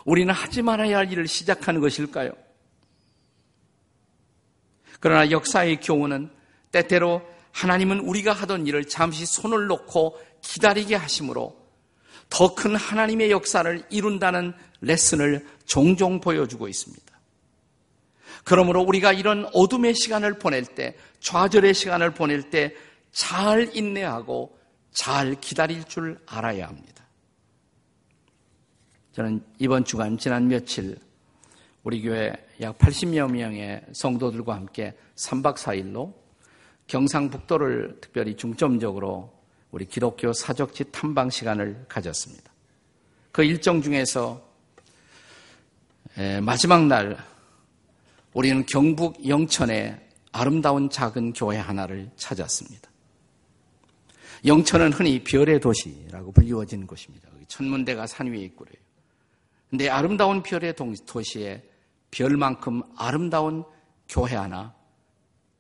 우리는 0.05 0.32
하지 0.32 0.62
말아야 0.62 0.99
할 0.99 1.12
일을 1.12 1.27
시작하는 1.27 1.82
것일까요? 1.82 2.32
그러나 4.99 5.32
역사의 5.32 5.79
교훈은 5.79 6.29
때때로 6.71 7.21
하나님은 7.51 8.01
우리가 8.01 8.32
하던 8.34 8.67
일을 8.67 8.86
잠시 8.86 9.25
손을 9.25 9.65
놓고 9.65 10.19
기다리게 10.41 10.95
하심으로 10.95 11.58
더 12.29 12.53
큰 12.53 12.75
하나님의 12.75 13.32
역사를 13.32 13.84
이룬다는 13.89 14.53
레슨을 14.82 15.47
종종 15.65 16.21
보여주고 16.21 16.67
있습니다. 16.67 17.05
그러므로 18.43 18.82
우리가 18.82 19.13
이런 19.13 19.49
어둠의 19.53 19.95
시간을 19.95 20.38
보낼 20.38 20.63
때, 20.63 20.95
좌절의 21.19 21.73
시간을 21.73 22.13
보낼 22.13 22.51
때 22.51 22.75
잘 23.12 23.75
인내하고 23.75 24.58
잘 24.91 25.36
기다릴 25.39 25.84
줄 25.86 26.19
알아야 26.25 26.67
합니다. 26.67 26.98
저는 29.19 29.43
이번 29.58 29.84
주간 29.84 30.17
지난 30.17 30.47
며칠 30.47 30.97
우리 31.84 32.01
교회 32.01 32.32
약 32.62 32.77
80여 32.77 33.29
명의 33.29 33.82
성도들과 33.91 34.55
함께 34.55 34.95
3박 35.15 35.58
4일로 35.58 36.13
경상북도를 36.88 37.97
특별히 37.99 38.38
중점적으로 38.38 39.38
우리 39.71 39.84
기독교 39.84 40.32
사적지 40.32 40.86
탐방 40.93 41.32
시간을 41.32 41.84
가졌습니다. 41.89 42.49
그 43.34 43.43
일정 43.43 43.82
중에서 43.82 44.41
마지막 46.41 46.86
날 46.88 47.17
우리는 48.32 48.65
경북 48.67 49.27
영천의 49.27 49.99
아름다운 50.32 50.89
작은 50.89 51.34
교회 51.34 51.58
하나를 51.58 52.10
찾았습니다. 52.15 52.89
영천은 54.45 54.93
흔히 54.93 55.21
별의 55.21 55.60
도시라고 55.60 56.32
불리워지는 56.32 56.88
곳입니다. 56.88 57.27
천문대가 57.49 58.08
산 58.08 58.27
위에 58.27 58.43
있고래요. 58.43 58.75
근데 59.69 59.88
아름다운 59.89 60.41
별의 60.41 60.73
도시에 61.05 61.63
별만큼 62.12 62.82
아름다운 62.97 63.63
교회 64.08 64.36
하나, 64.36 64.73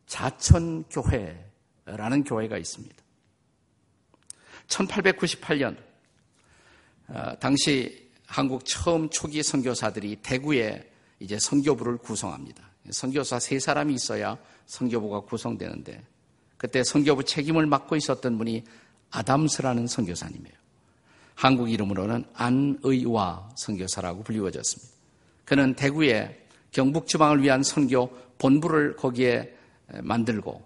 자천교회라는 0.07 1.43
교회가 2.25 2.57
있습니다. 2.57 2.95
1898년, 4.67 5.77
어, 7.07 7.35
당시 7.39 8.09
한국 8.25 8.65
처음 8.65 9.09
초기 9.09 9.41
선교사들이 9.43 10.17
대구에 10.17 10.91
이제 11.19 11.37
선교부를 11.39 11.97
구성합니다. 11.97 12.69
선교사 12.91 13.39
세 13.39 13.59
사람이 13.59 13.93
있어야 13.93 14.37
선교부가 14.65 15.21
구성되는데 15.21 16.03
그때 16.57 16.83
선교부 16.83 17.23
책임을 17.23 17.65
맡고 17.65 17.95
있었던 17.95 18.37
분이 18.37 18.63
아담스라는 19.11 19.87
선교사님이에요. 19.87 20.58
한국 21.39 21.71
이름으로는 21.71 22.25
안의와 22.33 23.51
선교사라고 23.55 24.23
불리워졌습니다. 24.23 24.93
그는 25.45 25.73
대구에 25.73 26.45
경북 26.73 27.07
지방을 27.07 27.41
위한 27.41 27.63
선교 27.63 28.09
본부를 28.37 28.97
거기에 28.97 29.55
만들고 30.01 30.61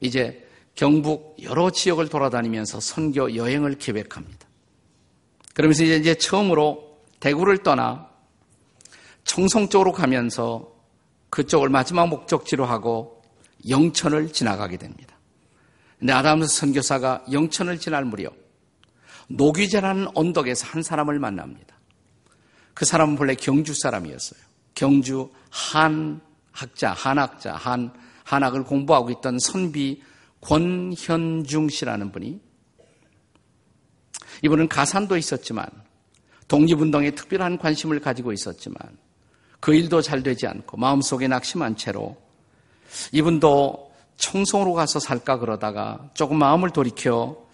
이제 0.00 0.46
경북 0.74 1.36
여러 1.42 1.70
지역을 1.70 2.10
돌아다니면서 2.10 2.80
선교 2.80 3.34
여행을 3.34 3.78
계획합니다. 3.78 4.46
그러면서 5.54 5.84
이제 5.84 6.14
처음으로 6.14 6.98
대구를 7.20 7.62
떠나 7.62 8.10
청송 9.24 9.70
쪽으로 9.70 9.92
가면서 9.92 10.70
그쪽을 11.30 11.70
마지막 11.70 12.10
목적지로 12.10 12.66
하고 12.66 13.22
영천을 13.70 14.34
지나가게 14.34 14.76
됩니다. 14.76 15.16
근데 15.98 16.12
아담스 16.12 16.60
선교사가 16.60 17.24
영천을 17.32 17.78
지날 17.78 18.04
무렵 18.04 18.39
노귀제라는 19.30 20.08
언덕에서 20.14 20.66
한 20.66 20.82
사람을 20.82 21.18
만납니다. 21.18 21.76
그 22.74 22.84
사람은 22.84 23.16
본래 23.16 23.34
경주 23.34 23.74
사람이었어요. 23.74 24.40
경주 24.74 25.30
한 25.50 26.20
학자, 26.52 26.92
한학자, 26.92 27.54
한, 27.54 27.92
한학을 28.24 28.64
공부하고 28.64 29.10
있던 29.10 29.38
선비 29.38 30.02
권현중 30.40 31.68
씨라는 31.68 32.12
분이 32.12 32.40
이분은 34.42 34.68
가산도 34.68 35.16
있었지만 35.16 35.66
독립운동에 36.48 37.12
특별한 37.12 37.58
관심을 37.58 38.00
가지고 38.00 38.32
있었지만 38.32 38.78
그 39.60 39.74
일도 39.74 40.00
잘 40.00 40.22
되지 40.22 40.46
않고 40.46 40.78
마음속에 40.78 41.28
낙심한 41.28 41.76
채로 41.76 42.16
이분도 43.12 43.92
청송으로 44.16 44.72
가서 44.72 44.98
살까 44.98 45.38
그러다가 45.38 46.10
조금 46.14 46.38
마음을 46.38 46.70
돌이켜 46.70 47.49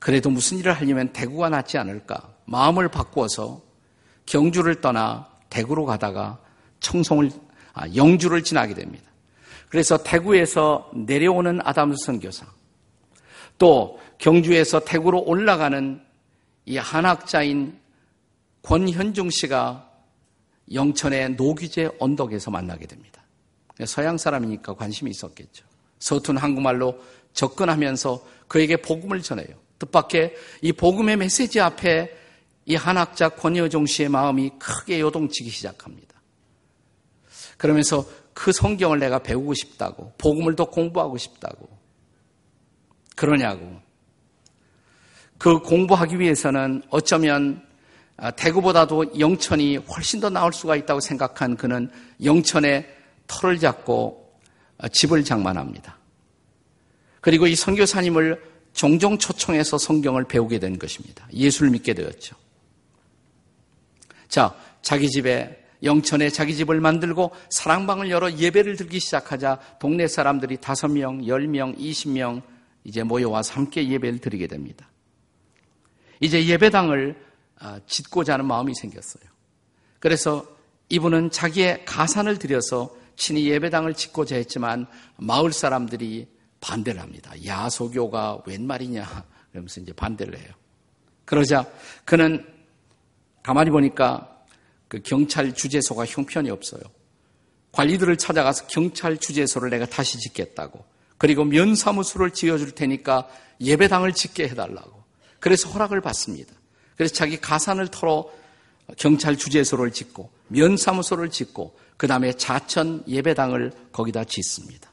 그래도 0.00 0.30
무슨 0.30 0.58
일을 0.58 0.72
하려면 0.72 1.12
대구가 1.12 1.50
낫지 1.50 1.78
않을까 1.78 2.34
마음을 2.46 2.88
바꾸어서 2.88 3.60
경주를 4.26 4.80
떠나 4.80 5.28
대구로 5.50 5.84
가다가 5.84 6.38
청송을 6.80 7.30
아, 7.74 7.86
영주를 7.94 8.42
지나게 8.42 8.74
됩니다. 8.74 9.08
그래서 9.68 9.98
대구에서 9.98 10.90
내려오는 10.94 11.60
아담스 11.62 12.04
선교사 12.06 12.46
또 13.58 14.00
경주에서 14.18 14.80
대구로 14.80 15.22
올라가는 15.22 16.02
이 16.64 16.76
한학자인 16.76 17.78
권현중 18.62 19.30
씨가 19.30 19.88
영천의 20.72 21.34
노귀제 21.34 21.90
언덕에서 21.98 22.50
만나게 22.50 22.86
됩니다. 22.86 23.22
서양 23.84 24.18
사람이니까 24.18 24.74
관심이 24.74 25.10
있었겠죠. 25.10 25.64
서툰 25.98 26.36
한국말로 26.36 26.98
접근하면서 27.32 28.24
그에게 28.48 28.76
복음을 28.76 29.22
전해요. 29.22 29.56
뜻밖의 29.80 30.34
이 30.62 30.72
복음의 30.72 31.16
메시지 31.16 31.60
앞에 31.60 32.16
이 32.66 32.76
한학자 32.76 33.28
권여종 33.30 33.86
씨의 33.86 34.08
마음이 34.10 34.52
크게 34.58 35.00
요동치기 35.00 35.50
시작합니다. 35.50 36.20
그러면서 37.56 38.06
그 38.32 38.52
성경을 38.52 39.00
내가 39.00 39.18
배우고 39.18 39.54
싶다고, 39.54 40.12
복음을 40.18 40.54
더 40.54 40.66
공부하고 40.66 41.18
싶다고. 41.18 41.68
그러냐고. 43.16 43.80
그 45.36 45.58
공부하기 45.58 46.20
위해서는 46.20 46.82
어쩌면 46.90 47.66
아, 48.16 48.30
대구보다도 48.30 49.18
영천이 49.18 49.78
훨씬 49.78 50.20
더 50.20 50.28
나을 50.28 50.52
수가 50.52 50.76
있다고 50.76 51.00
생각한 51.00 51.56
그는 51.56 51.90
영천에 52.22 52.86
털을 53.26 53.58
잡고 53.58 54.38
아, 54.76 54.88
집을 54.88 55.24
장만합니다. 55.24 55.96
그리고 57.22 57.46
이 57.46 57.54
선교사님을 57.54 58.49
종종 58.72 59.18
초청해서 59.18 59.78
성경을 59.78 60.24
배우게 60.24 60.58
된 60.58 60.78
것입니다. 60.78 61.26
예수를 61.32 61.70
믿게 61.70 61.94
되었죠. 61.94 62.36
자, 64.28 64.54
자기 64.82 65.10
집에 65.10 65.64
영천에 65.82 66.28
자기 66.28 66.54
집을 66.54 66.80
만들고 66.80 67.32
사랑방을 67.50 68.10
열어 68.10 68.32
예배를 68.32 68.76
들기 68.76 69.00
시작하자 69.00 69.78
동네 69.80 70.06
사람들이 70.06 70.58
다섯 70.58 70.88
명, 70.88 71.26
열 71.26 71.48
명, 71.48 71.74
이십 71.78 72.10
명 72.10 72.42
이제 72.84 73.02
모여와서 73.02 73.54
함께 73.54 73.88
예배를 73.88 74.18
드리게 74.20 74.46
됩니다. 74.46 74.88
이제 76.20 76.44
예배당을 76.46 77.16
아, 77.58 77.80
짓고자 77.86 78.34
하는 78.34 78.46
마음이 78.46 78.74
생겼어요. 78.74 79.24
그래서 79.98 80.46
이분은 80.88 81.30
자기의 81.30 81.84
가산을 81.84 82.38
들여서 82.38 82.94
친히 83.16 83.48
예배당을 83.48 83.94
짓고자 83.94 84.36
했지만 84.36 84.86
마을 85.16 85.52
사람들이 85.52 86.26
반대를 86.60 87.00
합니다. 87.00 87.32
야소교가 87.44 88.42
웬 88.46 88.66
말이냐? 88.66 89.24
그러면서 89.50 89.80
이제 89.80 89.92
반대를 89.92 90.38
해요. 90.38 90.52
그러자 91.24 91.66
그는 92.04 92.46
가만히 93.42 93.70
보니까 93.70 94.44
그 94.88 95.00
경찰 95.02 95.54
주재소가 95.54 96.04
형편이 96.06 96.50
없어요. 96.50 96.82
관리들을 97.72 98.16
찾아가서 98.16 98.66
경찰 98.66 99.16
주재소를 99.16 99.70
내가 99.70 99.86
다시 99.86 100.18
짓겠다고. 100.18 100.84
그리고 101.18 101.44
면사무소를 101.44 102.32
지어줄 102.32 102.72
테니까 102.72 103.28
예배당을 103.60 104.12
짓게 104.12 104.48
해달라고. 104.48 105.04
그래서 105.38 105.68
허락을 105.68 106.00
받습니다. 106.00 106.52
그래서 106.96 107.14
자기 107.14 107.40
가산을 107.40 107.88
털어 107.88 108.30
경찰 108.96 109.36
주재소를 109.36 109.92
짓고 109.92 110.30
면사무소를 110.48 111.30
짓고 111.30 111.78
그 111.96 112.06
다음에 112.06 112.32
자천 112.32 113.04
예배당을 113.06 113.72
거기다 113.92 114.24
짓습니다. 114.24 114.89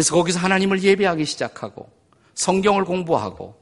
그래서 0.00 0.14
거기서 0.14 0.38
하나님을 0.38 0.82
예배하기 0.82 1.26
시작하고 1.26 1.90
성경을 2.32 2.86
공부하고 2.86 3.54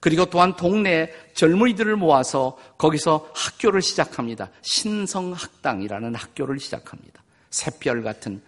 그리고 0.00 0.26
또한 0.26 0.56
동네 0.56 1.12
젊은이들을 1.34 1.94
모아서 1.94 2.58
거기서 2.76 3.30
학교를 3.36 3.80
시작합니다. 3.80 4.50
신성학당이라는 4.62 6.16
학교를 6.16 6.58
시작합니다. 6.58 7.22
샛별 7.50 8.02
같은 8.02 8.42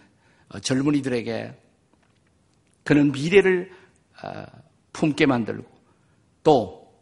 어, 0.49 0.59
젊은이들에게 0.59 1.57
그는 2.83 3.13
미래를 3.13 3.71
어, 4.25 4.43
품게 4.91 5.27
만들고 5.27 5.71
또 6.43 6.93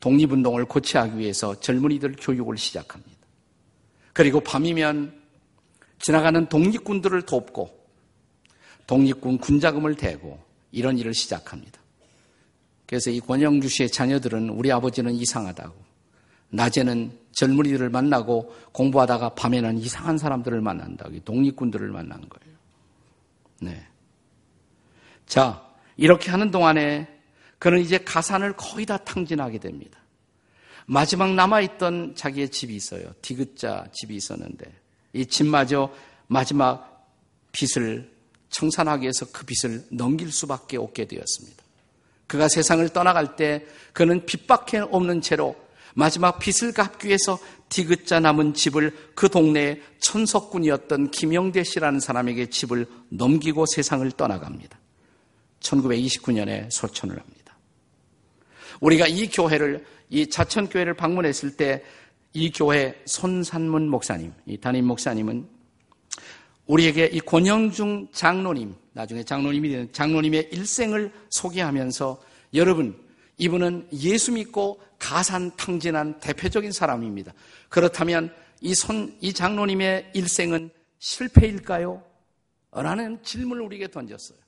독립운동을 0.00 0.66
고치하기 0.66 1.16
위해서 1.16 1.58
젊은이들 1.58 2.16
교육을 2.20 2.58
시작합니다. 2.58 3.18
그리고 4.12 4.40
밤이면 4.40 5.22
지나가는 6.00 6.46
독립군들을 6.50 7.22
돕고 7.22 7.81
독립군 8.92 9.38
군자금을 9.38 9.94
대고 9.94 10.38
이런 10.70 10.98
일을 10.98 11.14
시작합니다. 11.14 11.80
그래서 12.86 13.08
이 13.08 13.20
권영주 13.20 13.66
씨의 13.66 13.90
자녀들은 13.90 14.50
우리 14.50 14.70
아버지는 14.70 15.14
이상하다고. 15.14 15.74
낮에는 16.50 17.18
젊은이들을 17.32 17.88
만나고 17.88 18.54
공부하다가 18.72 19.30
밤에는 19.30 19.78
이상한 19.78 20.18
사람들을 20.18 20.60
만난다고. 20.60 21.18
독립군들을 21.20 21.88
만난 21.88 22.20
거예요. 22.28 22.54
네. 23.60 23.86
자, 25.24 25.66
이렇게 25.96 26.30
하는 26.30 26.50
동안에 26.50 27.08
그는 27.58 27.80
이제 27.80 27.96
가산을 27.96 28.52
거의 28.58 28.84
다 28.84 28.98
탕진하게 28.98 29.58
됩니다. 29.58 29.98
마지막 30.84 31.32
남아있던 31.32 32.14
자기의 32.14 32.50
집이 32.50 32.76
있어요. 32.76 33.14
디귿자 33.22 33.86
집이 33.90 34.14
있었는데 34.14 34.70
이 35.14 35.24
집마저 35.24 35.90
마지막 36.26 37.08
빚을 37.52 38.11
청산하기 38.52 39.02
위해서 39.02 39.26
그 39.32 39.44
빚을 39.44 39.84
넘길 39.90 40.30
수밖에 40.30 40.76
없게 40.76 41.06
되었습니다. 41.06 41.62
그가 42.28 42.48
세상을 42.48 42.88
떠나갈 42.90 43.36
때 43.36 43.66
그는 43.92 44.24
빚밖에 44.24 44.78
없는 44.78 45.20
채로 45.20 45.56
마지막 45.94 46.38
빚을 46.38 46.72
갚기 46.72 47.08
위해서 47.08 47.38
디귿자 47.68 48.20
남은 48.20 48.54
집을 48.54 49.12
그 49.14 49.28
동네의 49.28 49.82
천석군이었던 49.98 51.10
김영대 51.10 51.64
씨라는 51.64 52.00
사람에게 52.00 52.46
집을 52.46 52.86
넘기고 53.08 53.66
세상을 53.66 54.10
떠나갑니다. 54.12 54.78
1929년에 55.60 56.70
소천을 56.70 57.18
합니다. 57.18 57.58
우리가 58.80 59.06
이 59.08 59.28
교회를 59.28 59.84
이 60.08 60.28
자천교회를 60.30 60.94
방문했을 60.94 61.56
때 61.56 61.82
이 62.34 62.50
교회 62.50 62.98
손산문 63.04 63.88
목사님, 63.88 64.32
이 64.46 64.56
담임 64.56 64.86
목사님은 64.86 65.46
우리에게 66.66 67.06
이 67.06 67.20
권영중 67.20 68.08
장로님, 68.12 68.74
나중에 68.92 69.24
장로님이 69.24 69.68
되는 69.68 69.92
장로님의 69.92 70.50
일생을 70.52 71.12
소개하면서 71.30 72.22
여러분, 72.54 72.96
이분은 73.38 73.88
예수 73.92 74.32
믿고 74.32 74.80
가산 74.98 75.50
탕진한 75.56 76.20
대표적인 76.20 76.70
사람입니다. 76.70 77.32
그렇다면 77.68 78.32
이 78.60 78.74
손, 78.74 79.16
이 79.20 79.32
장로님의 79.32 80.12
일생은 80.14 80.70
실패일까요? 80.98 82.02
라는 82.70 83.18
질문을 83.22 83.62
우리에게 83.64 83.90
던졌어요. 83.90 84.38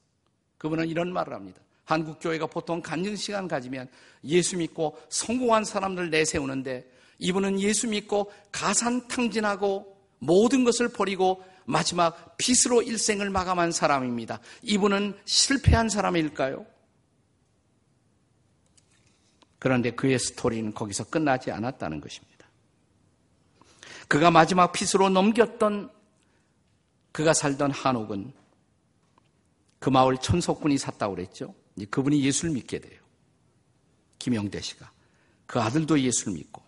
그분은 0.58 0.88
이런 0.88 1.12
말을 1.12 1.34
합니다. 1.34 1.60
한국 1.84 2.18
교회가 2.20 2.46
보통 2.46 2.80
간증 2.80 3.16
시간 3.16 3.48
가지면 3.48 3.88
예수 4.24 4.56
믿고 4.56 4.96
성공한 5.10 5.64
사람들 5.64 6.10
내세우는데 6.10 6.88
이분은 7.18 7.60
예수 7.60 7.88
믿고 7.88 8.32
가산 8.50 9.06
탕진하고 9.08 9.94
모든 10.18 10.64
것을 10.64 10.88
버리고 10.88 11.44
마지막 11.64 12.36
빛으로 12.36 12.82
일생을 12.82 13.30
마감한 13.30 13.72
사람입니다. 13.72 14.40
이분은 14.62 15.18
실패한 15.24 15.88
사람일까요? 15.88 16.66
그런데 19.58 19.90
그의 19.90 20.18
스토리는 20.18 20.74
거기서 20.74 21.04
끝나지 21.04 21.50
않았다는 21.50 22.00
것입니다. 22.00 22.46
그가 24.08 24.30
마지막 24.30 24.72
빛으로 24.72 25.08
넘겼던 25.08 25.90
그가 27.12 27.32
살던 27.32 27.70
한옥은 27.70 28.32
그 29.78 29.88
마을 29.88 30.18
천석군이 30.18 30.78
샀다고 30.78 31.14
그랬죠. 31.14 31.54
그분이 31.90 32.22
예수를 32.22 32.52
믿게 32.52 32.80
돼요. 32.80 33.00
김영대 34.18 34.60
씨가. 34.60 34.90
그 35.46 35.60
아들도 35.60 36.00
예수를 36.00 36.34
믿고 36.34 36.62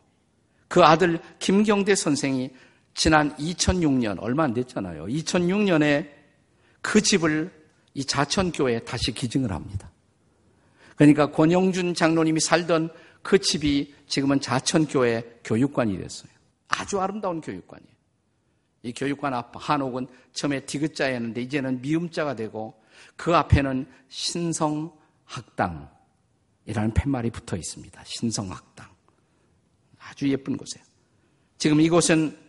그 0.68 0.84
아들 0.84 1.20
김경대 1.38 1.94
선생이 1.94 2.50
지난 2.96 3.36
2006년 3.36 4.16
얼마 4.20 4.44
안 4.44 4.54
됐잖아요. 4.54 5.04
2006년에 5.04 6.10
그 6.80 7.02
집을 7.02 7.52
이 7.92 8.04
자천교회에 8.04 8.80
다시 8.80 9.12
기증을 9.12 9.52
합니다. 9.52 9.90
그러니까 10.96 11.30
권영준 11.30 11.92
장로님이 11.94 12.40
살던 12.40 12.88
그 13.22 13.38
집이 13.38 13.94
지금은 14.08 14.40
자천교회 14.40 15.40
교육관이 15.44 15.98
됐어요. 15.98 16.30
아주 16.68 16.98
아름다운 16.98 17.42
교육관이에요. 17.42 17.94
이 18.84 18.92
교육관 18.94 19.34
앞 19.34 19.52
한옥은 19.54 20.06
처음에 20.32 20.60
디귿자였는데 20.60 21.42
이제는 21.42 21.82
미음자가 21.82 22.34
되고 22.34 22.80
그 23.14 23.36
앞에는 23.36 23.86
신성학당이라는 24.08 25.90
팻말이 26.94 27.30
붙어 27.30 27.58
있습니다. 27.58 28.02
신성학당. 28.06 28.88
아주 29.98 30.30
예쁜 30.30 30.56
곳이에요. 30.56 30.82
지금 31.58 31.82
이곳은 31.82 32.45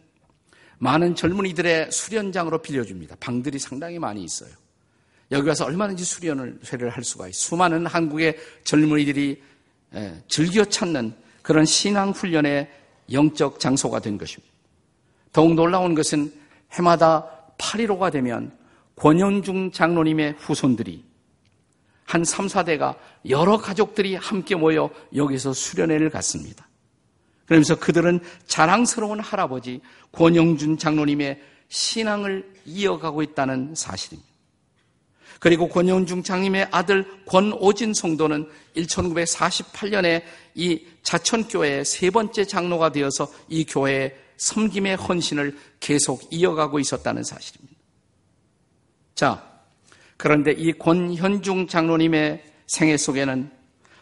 많은 0.79 1.15
젊은이들의 1.15 1.91
수련장으로 1.91 2.61
빌려줍니다. 2.61 3.15
방들이 3.19 3.59
상당히 3.59 3.99
많이 3.99 4.23
있어요. 4.23 4.49
여기 5.31 5.47
와서 5.47 5.65
얼마든지 5.65 6.03
수련을 6.03 6.59
회를 6.71 6.89
할 6.89 7.03
수가 7.03 7.27
있어요. 7.27 7.49
수많은 7.49 7.85
한국의 7.85 8.37
젊은이들이 8.63 9.41
즐겨 10.27 10.63
찾는 10.65 11.13
그런 11.41 11.65
신앙 11.65 12.11
훈련의 12.11 12.69
영적 13.11 13.59
장소가 13.59 13.99
된 13.99 14.17
것입니다. 14.17 14.53
더욱 15.31 15.53
놀라운 15.53 15.95
것은 15.95 16.33
해마다 16.73 17.29
8.15가 17.57 18.11
되면 18.11 18.55
권현중 18.95 19.71
장로님의 19.71 20.35
후손들이 20.37 21.03
한 22.05 22.23
3, 22.23 22.47
4대가 22.47 22.97
여러 23.29 23.57
가족들이 23.57 24.15
함께 24.15 24.55
모여 24.55 24.89
여기서 25.15 25.53
수련회를 25.53 26.09
갔습니다. 26.09 26.66
그러면서 27.47 27.79
그들은 27.79 28.19
자랑스러운 28.45 29.19
할아버지 29.19 29.81
권영준 30.11 30.77
장로님의 30.77 31.41
신앙을 31.69 32.53
이어가고 32.65 33.23
있다는 33.23 33.73
사실입니다. 33.75 34.27
그리고 35.39 35.69
권영준 35.69 36.23
장님의 36.23 36.69
아들 36.71 37.05
권오진 37.25 37.93
성도는 37.93 38.49
1948년에 38.75 40.23
이 40.55 40.85
자천교회의 41.03 41.85
세 41.85 42.09
번째 42.09 42.45
장로가 42.45 42.91
되어서 42.91 43.31
이 43.47 43.65
교회의 43.65 44.15
섬김의 44.37 44.95
헌신을 44.97 45.57
계속 45.79 46.27
이어가고 46.31 46.79
있었다는 46.79 47.23
사실입니다. 47.23 47.77
자, 49.15 49.61
그런데 50.17 50.51
이 50.51 50.73
권현중 50.73 51.67
장로님의 51.67 52.43
생애 52.65 52.97
속에는 52.97 53.51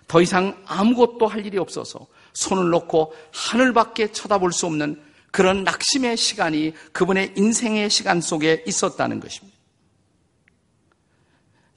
더 0.08 0.22
이상 0.22 0.62
아무것도 0.66 1.28
할 1.28 1.46
일이 1.46 1.58
없어서 1.58 2.08
손을 2.36 2.70
놓고 2.70 3.14
하늘밖에 3.34 4.12
쳐다볼 4.12 4.54
수 4.54 4.68
없는 4.68 5.02
그런 5.32 5.64
낙심의 5.64 6.16
시간이 6.16 6.74
그분의 6.94 7.34
인생의 7.36 7.90
시간 7.90 8.22
속에 8.22 8.64
있었다는 8.68 9.20
것입니다. 9.20 9.58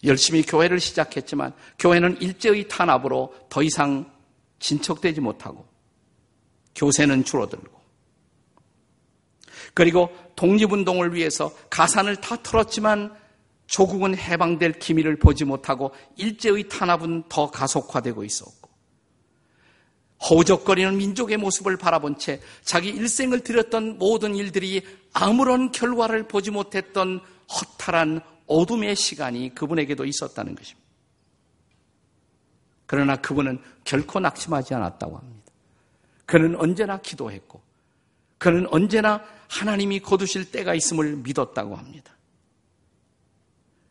열심히 0.05 0.43
교회를 0.43 0.79
시작했지만 0.79 1.55
교회는 1.79 2.21
일제의 2.21 2.69
탄압으로 2.69 3.35
더 3.49 3.63
이상 3.63 4.13
진척되지 4.61 5.21
못하고 5.21 5.67
교세는 6.75 7.25
줄어들고 7.25 7.79
그리고 9.75 10.11
독립운동을 10.37 11.15
위해서 11.15 11.53
가산을 11.69 12.17
다 12.17 12.41
털었지만 12.43 13.15
조국은 13.67 14.17
해방될 14.17 14.79
기미를 14.79 15.19
보지 15.19 15.45
못하고 15.45 15.93
일제의 16.17 16.69
탄압은 16.69 17.25
더 17.29 17.51
가속화되고 17.51 18.25
있었고 18.25 18.58
허우적거리는 20.21 20.97
민족의 20.97 21.37
모습을 21.37 21.77
바라본 21.77 22.19
채 22.19 22.41
자기 22.63 22.89
일생을 22.89 23.41
들였던 23.41 23.99
모든 23.99 24.35
일들이 24.35 24.83
아무런 25.13 25.71
결과를 25.71 26.29
보지 26.29 26.51
못했던 26.51 27.21
허탈한 27.49 28.21
어둠의 28.47 28.97
시간이 28.97 29.55
그분에게도 29.55 30.05
있었다는 30.05 30.55
것입니다. 30.55 30.89
그러나 32.87 33.17
그분은 33.17 33.61
결코 33.85 34.19
낙심하지 34.19 34.75
않았다고 34.75 35.19
합니다. 35.19 35.53
그는 36.25 36.57
언제나 36.57 36.99
기도했고, 36.99 37.61
그는 38.39 38.67
언제나 38.71 39.23
하나님이 39.49 40.01
거두실 40.01 40.51
때가 40.51 40.75
있음을 40.75 41.17
믿었다고 41.17 41.77
합니다. 41.77 42.17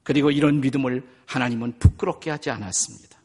그리고 0.04 0.32
이런 0.32 0.62
믿음을 0.62 1.08
하나님은 1.26 1.80
부끄럽게 1.80 2.32
하지 2.32 2.50
않았습니다. 2.50 3.18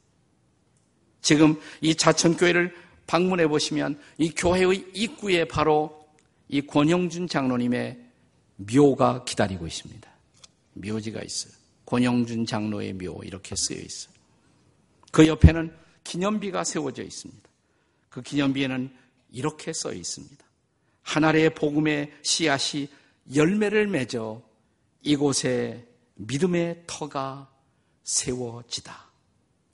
지금 1.21 1.59
이 1.81 1.95
자천교회를 1.95 2.75
방문해 3.13 3.47
보시면 3.47 4.01
이 4.17 4.31
교회의 4.31 4.87
입구에 4.95 5.45
바로 5.45 6.09
이 6.49 6.63
권영준 6.63 7.29
장로님의 7.29 7.99
묘가 8.57 9.25
기다리고 9.25 9.67
있습니다. 9.67 10.11
묘지가 10.73 11.21
있어요. 11.23 11.53
권영준 11.85 12.47
장로의 12.47 12.95
묘 12.95 13.21
이렇게 13.23 13.55
쓰여 13.55 13.77
있어요. 13.77 14.15
그 15.11 15.27
옆에는 15.27 15.77
기념비가 16.05 16.65
세워져 16.65 17.03
있습니다. 17.03 17.51
그 18.09 18.23
기념비에는 18.23 18.91
이렇게 19.33 19.75
써 19.75 19.93
있습니다. 19.93 20.43
하나의 21.03 21.55
복음의 21.55 22.13
씨앗이 22.23 22.89
열매를 23.35 23.89
맺어 23.89 24.41
이곳에 25.03 25.87
믿음의 26.15 26.85
터가 26.87 27.51
세워지다. 28.05 29.11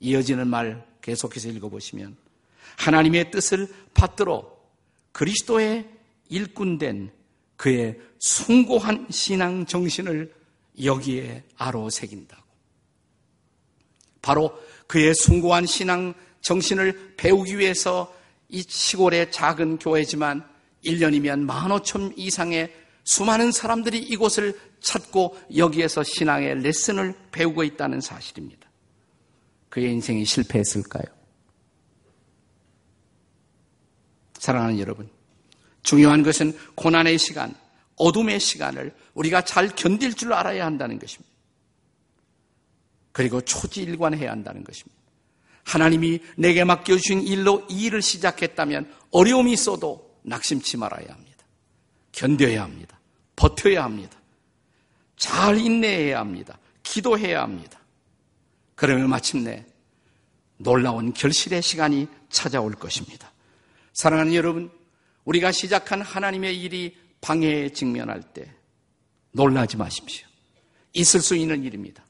이어지는 0.01 0.45
말 0.49 0.85
계속해서 1.01 1.47
읽어보시면 1.47 2.28
하나님의 2.77 3.31
뜻을 3.31 3.67
받들어 3.93 4.57
그리스도의 5.11 5.87
일꾼된 6.29 7.11
그의 7.55 7.99
숭고한 8.19 9.07
신앙 9.09 9.65
정신을 9.65 10.33
여기에 10.83 11.43
아로새긴다고. 11.57 12.43
바로 14.21 14.57
그의 14.87 15.13
숭고한 15.13 15.65
신앙 15.65 16.13
정신을 16.41 17.15
배우기 17.17 17.57
위해서 17.57 18.13
이 18.47 18.63
시골의 18.67 19.31
작은 19.31 19.79
교회지만 19.79 20.47
1년이면 20.85 21.45
15,000 21.47 22.13
이상의 22.17 22.73
수많은 23.03 23.51
사람들이 23.51 23.99
이곳을 23.99 24.57
찾고 24.79 25.37
여기에서 25.55 26.03
신앙의 26.03 26.61
레슨을 26.61 27.13
배우고 27.31 27.63
있다는 27.63 28.01
사실입니다. 28.01 28.69
그의 29.69 29.91
인생이 29.91 30.25
실패했을까요? 30.25 31.18
사랑하는 34.39 34.79
여러분, 34.79 35.09
중요한 35.83 36.23
것은 36.23 36.57
고난의 36.75 37.19
시간, 37.19 37.53
어둠의 37.97 38.39
시간을 38.39 38.95
우리가 39.13 39.43
잘 39.43 39.69
견딜 39.75 40.13
줄 40.13 40.33
알아야 40.33 40.65
한다는 40.65 40.97
것입니다. 40.97 41.29
그리고 43.11 43.41
초지일관해야 43.41 44.31
한다는 44.31 44.63
것입니다. 44.63 44.97
하나님이 45.65 46.19
내게 46.37 46.63
맡겨주신 46.63 47.21
일로 47.27 47.65
이 47.69 47.83
일을 47.85 48.01
시작했다면 48.01 48.91
어려움이 49.11 49.51
있어도 49.53 50.17
낙심치 50.23 50.77
말아야 50.77 51.07
합니다. 51.09 51.45
견뎌야 52.13 52.63
합니다. 52.63 52.99
버텨야 53.35 53.83
합니다. 53.83 54.17
잘 55.17 55.57
인내해야 55.57 56.19
합니다. 56.19 56.57
기도해야 56.81 57.41
합니다. 57.41 57.79
그러면 58.75 59.09
마침내 59.09 59.65
놀라운 60.57 61.13
결실의 61.13 61.61
시간이 61.61 62.07
찾아올 62.29 62.73
것입니다. 62.73 63.31
사랑하는 63.93 64.33
여러분, 64.33 64.71
우리가 65.25 65.51
시작한 65.51 66.01
하나님의 66.01 66.59
일이 66.59 66.95
방해에 67.21 67.69
직면할 67.69 68.21
때 68.33 68.51
놀라지 69.31 69.77
마십시오. 69.77 70.27
있을 70.93 71.21
수 71.21 71.35
있는 71.35 71.63
일입니다. 71.63 72.03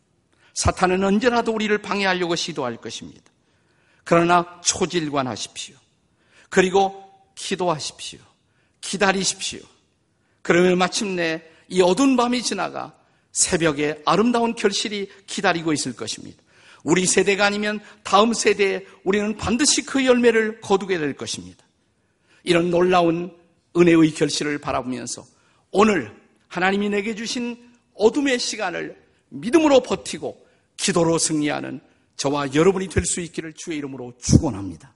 사탄은 0.54 1.04
언제라도 1.04 1.54
우리를 1.54 1.78
방해하려고 1.80 2.36
시도할 2.36 2.78
것입니다. 2.78 3.24
그러나 4.04 4.62
초질관하십시오. 4.64 5.76
그리고 6.50 7.10
기도하십시오. 7.36 8.20
기다리십시오. 8.82 9.60
그러면 10.42 10.78
마침내 10.78 11.44
이 11.68 11.82
어두운 11.82 12.16
밤이 12.16 12.42
지나가 12.42 12.96
새벽에 13.32 14.02
아름다운 14.06 14.56
결실이 14.56 15.10
기다리고 15.28 15.74
있을 15.74 15.96
것입니다. 15.96 16.42
우리 16.84 17.06
세대가 17.06 17.46
아니면 17.46 17.80
다음 18.04 18.34
세대에 18.34 18.86
우리는 19.04 19.38
반드시 19.38 19.86
그 19.86 20.06
열매를 20.06 20.62
거두게 20.62 20.98
될 20.98 21.14
것입니다. 21.14 21.64
이런 22.44 22.70
놀라운 22.70 23.32
은혜의 23.76 24.12
결실을 24.12 24.58
바라보면서 24.58 25.26
오늘 25.72 26.16
하나님이 26.48 26.90
내게 26.90 27.16
주신 27.16 27.58
어둠의 27.94 28.40
시간을 28.40 28.98
믿음으로 29.30 29.82
버티고 29.82 30.46
기도로 30.78 31.18
승리하는 31.18 31.82
저와 32.16 32.54
여러분이 32.54 32.90
될 32.90 33.06
수 33.06 33.22
있기를 33.22 33.54
주의 33.54 33.78
이름으로 33.78 34.14
축원합니다. 34.20 34.94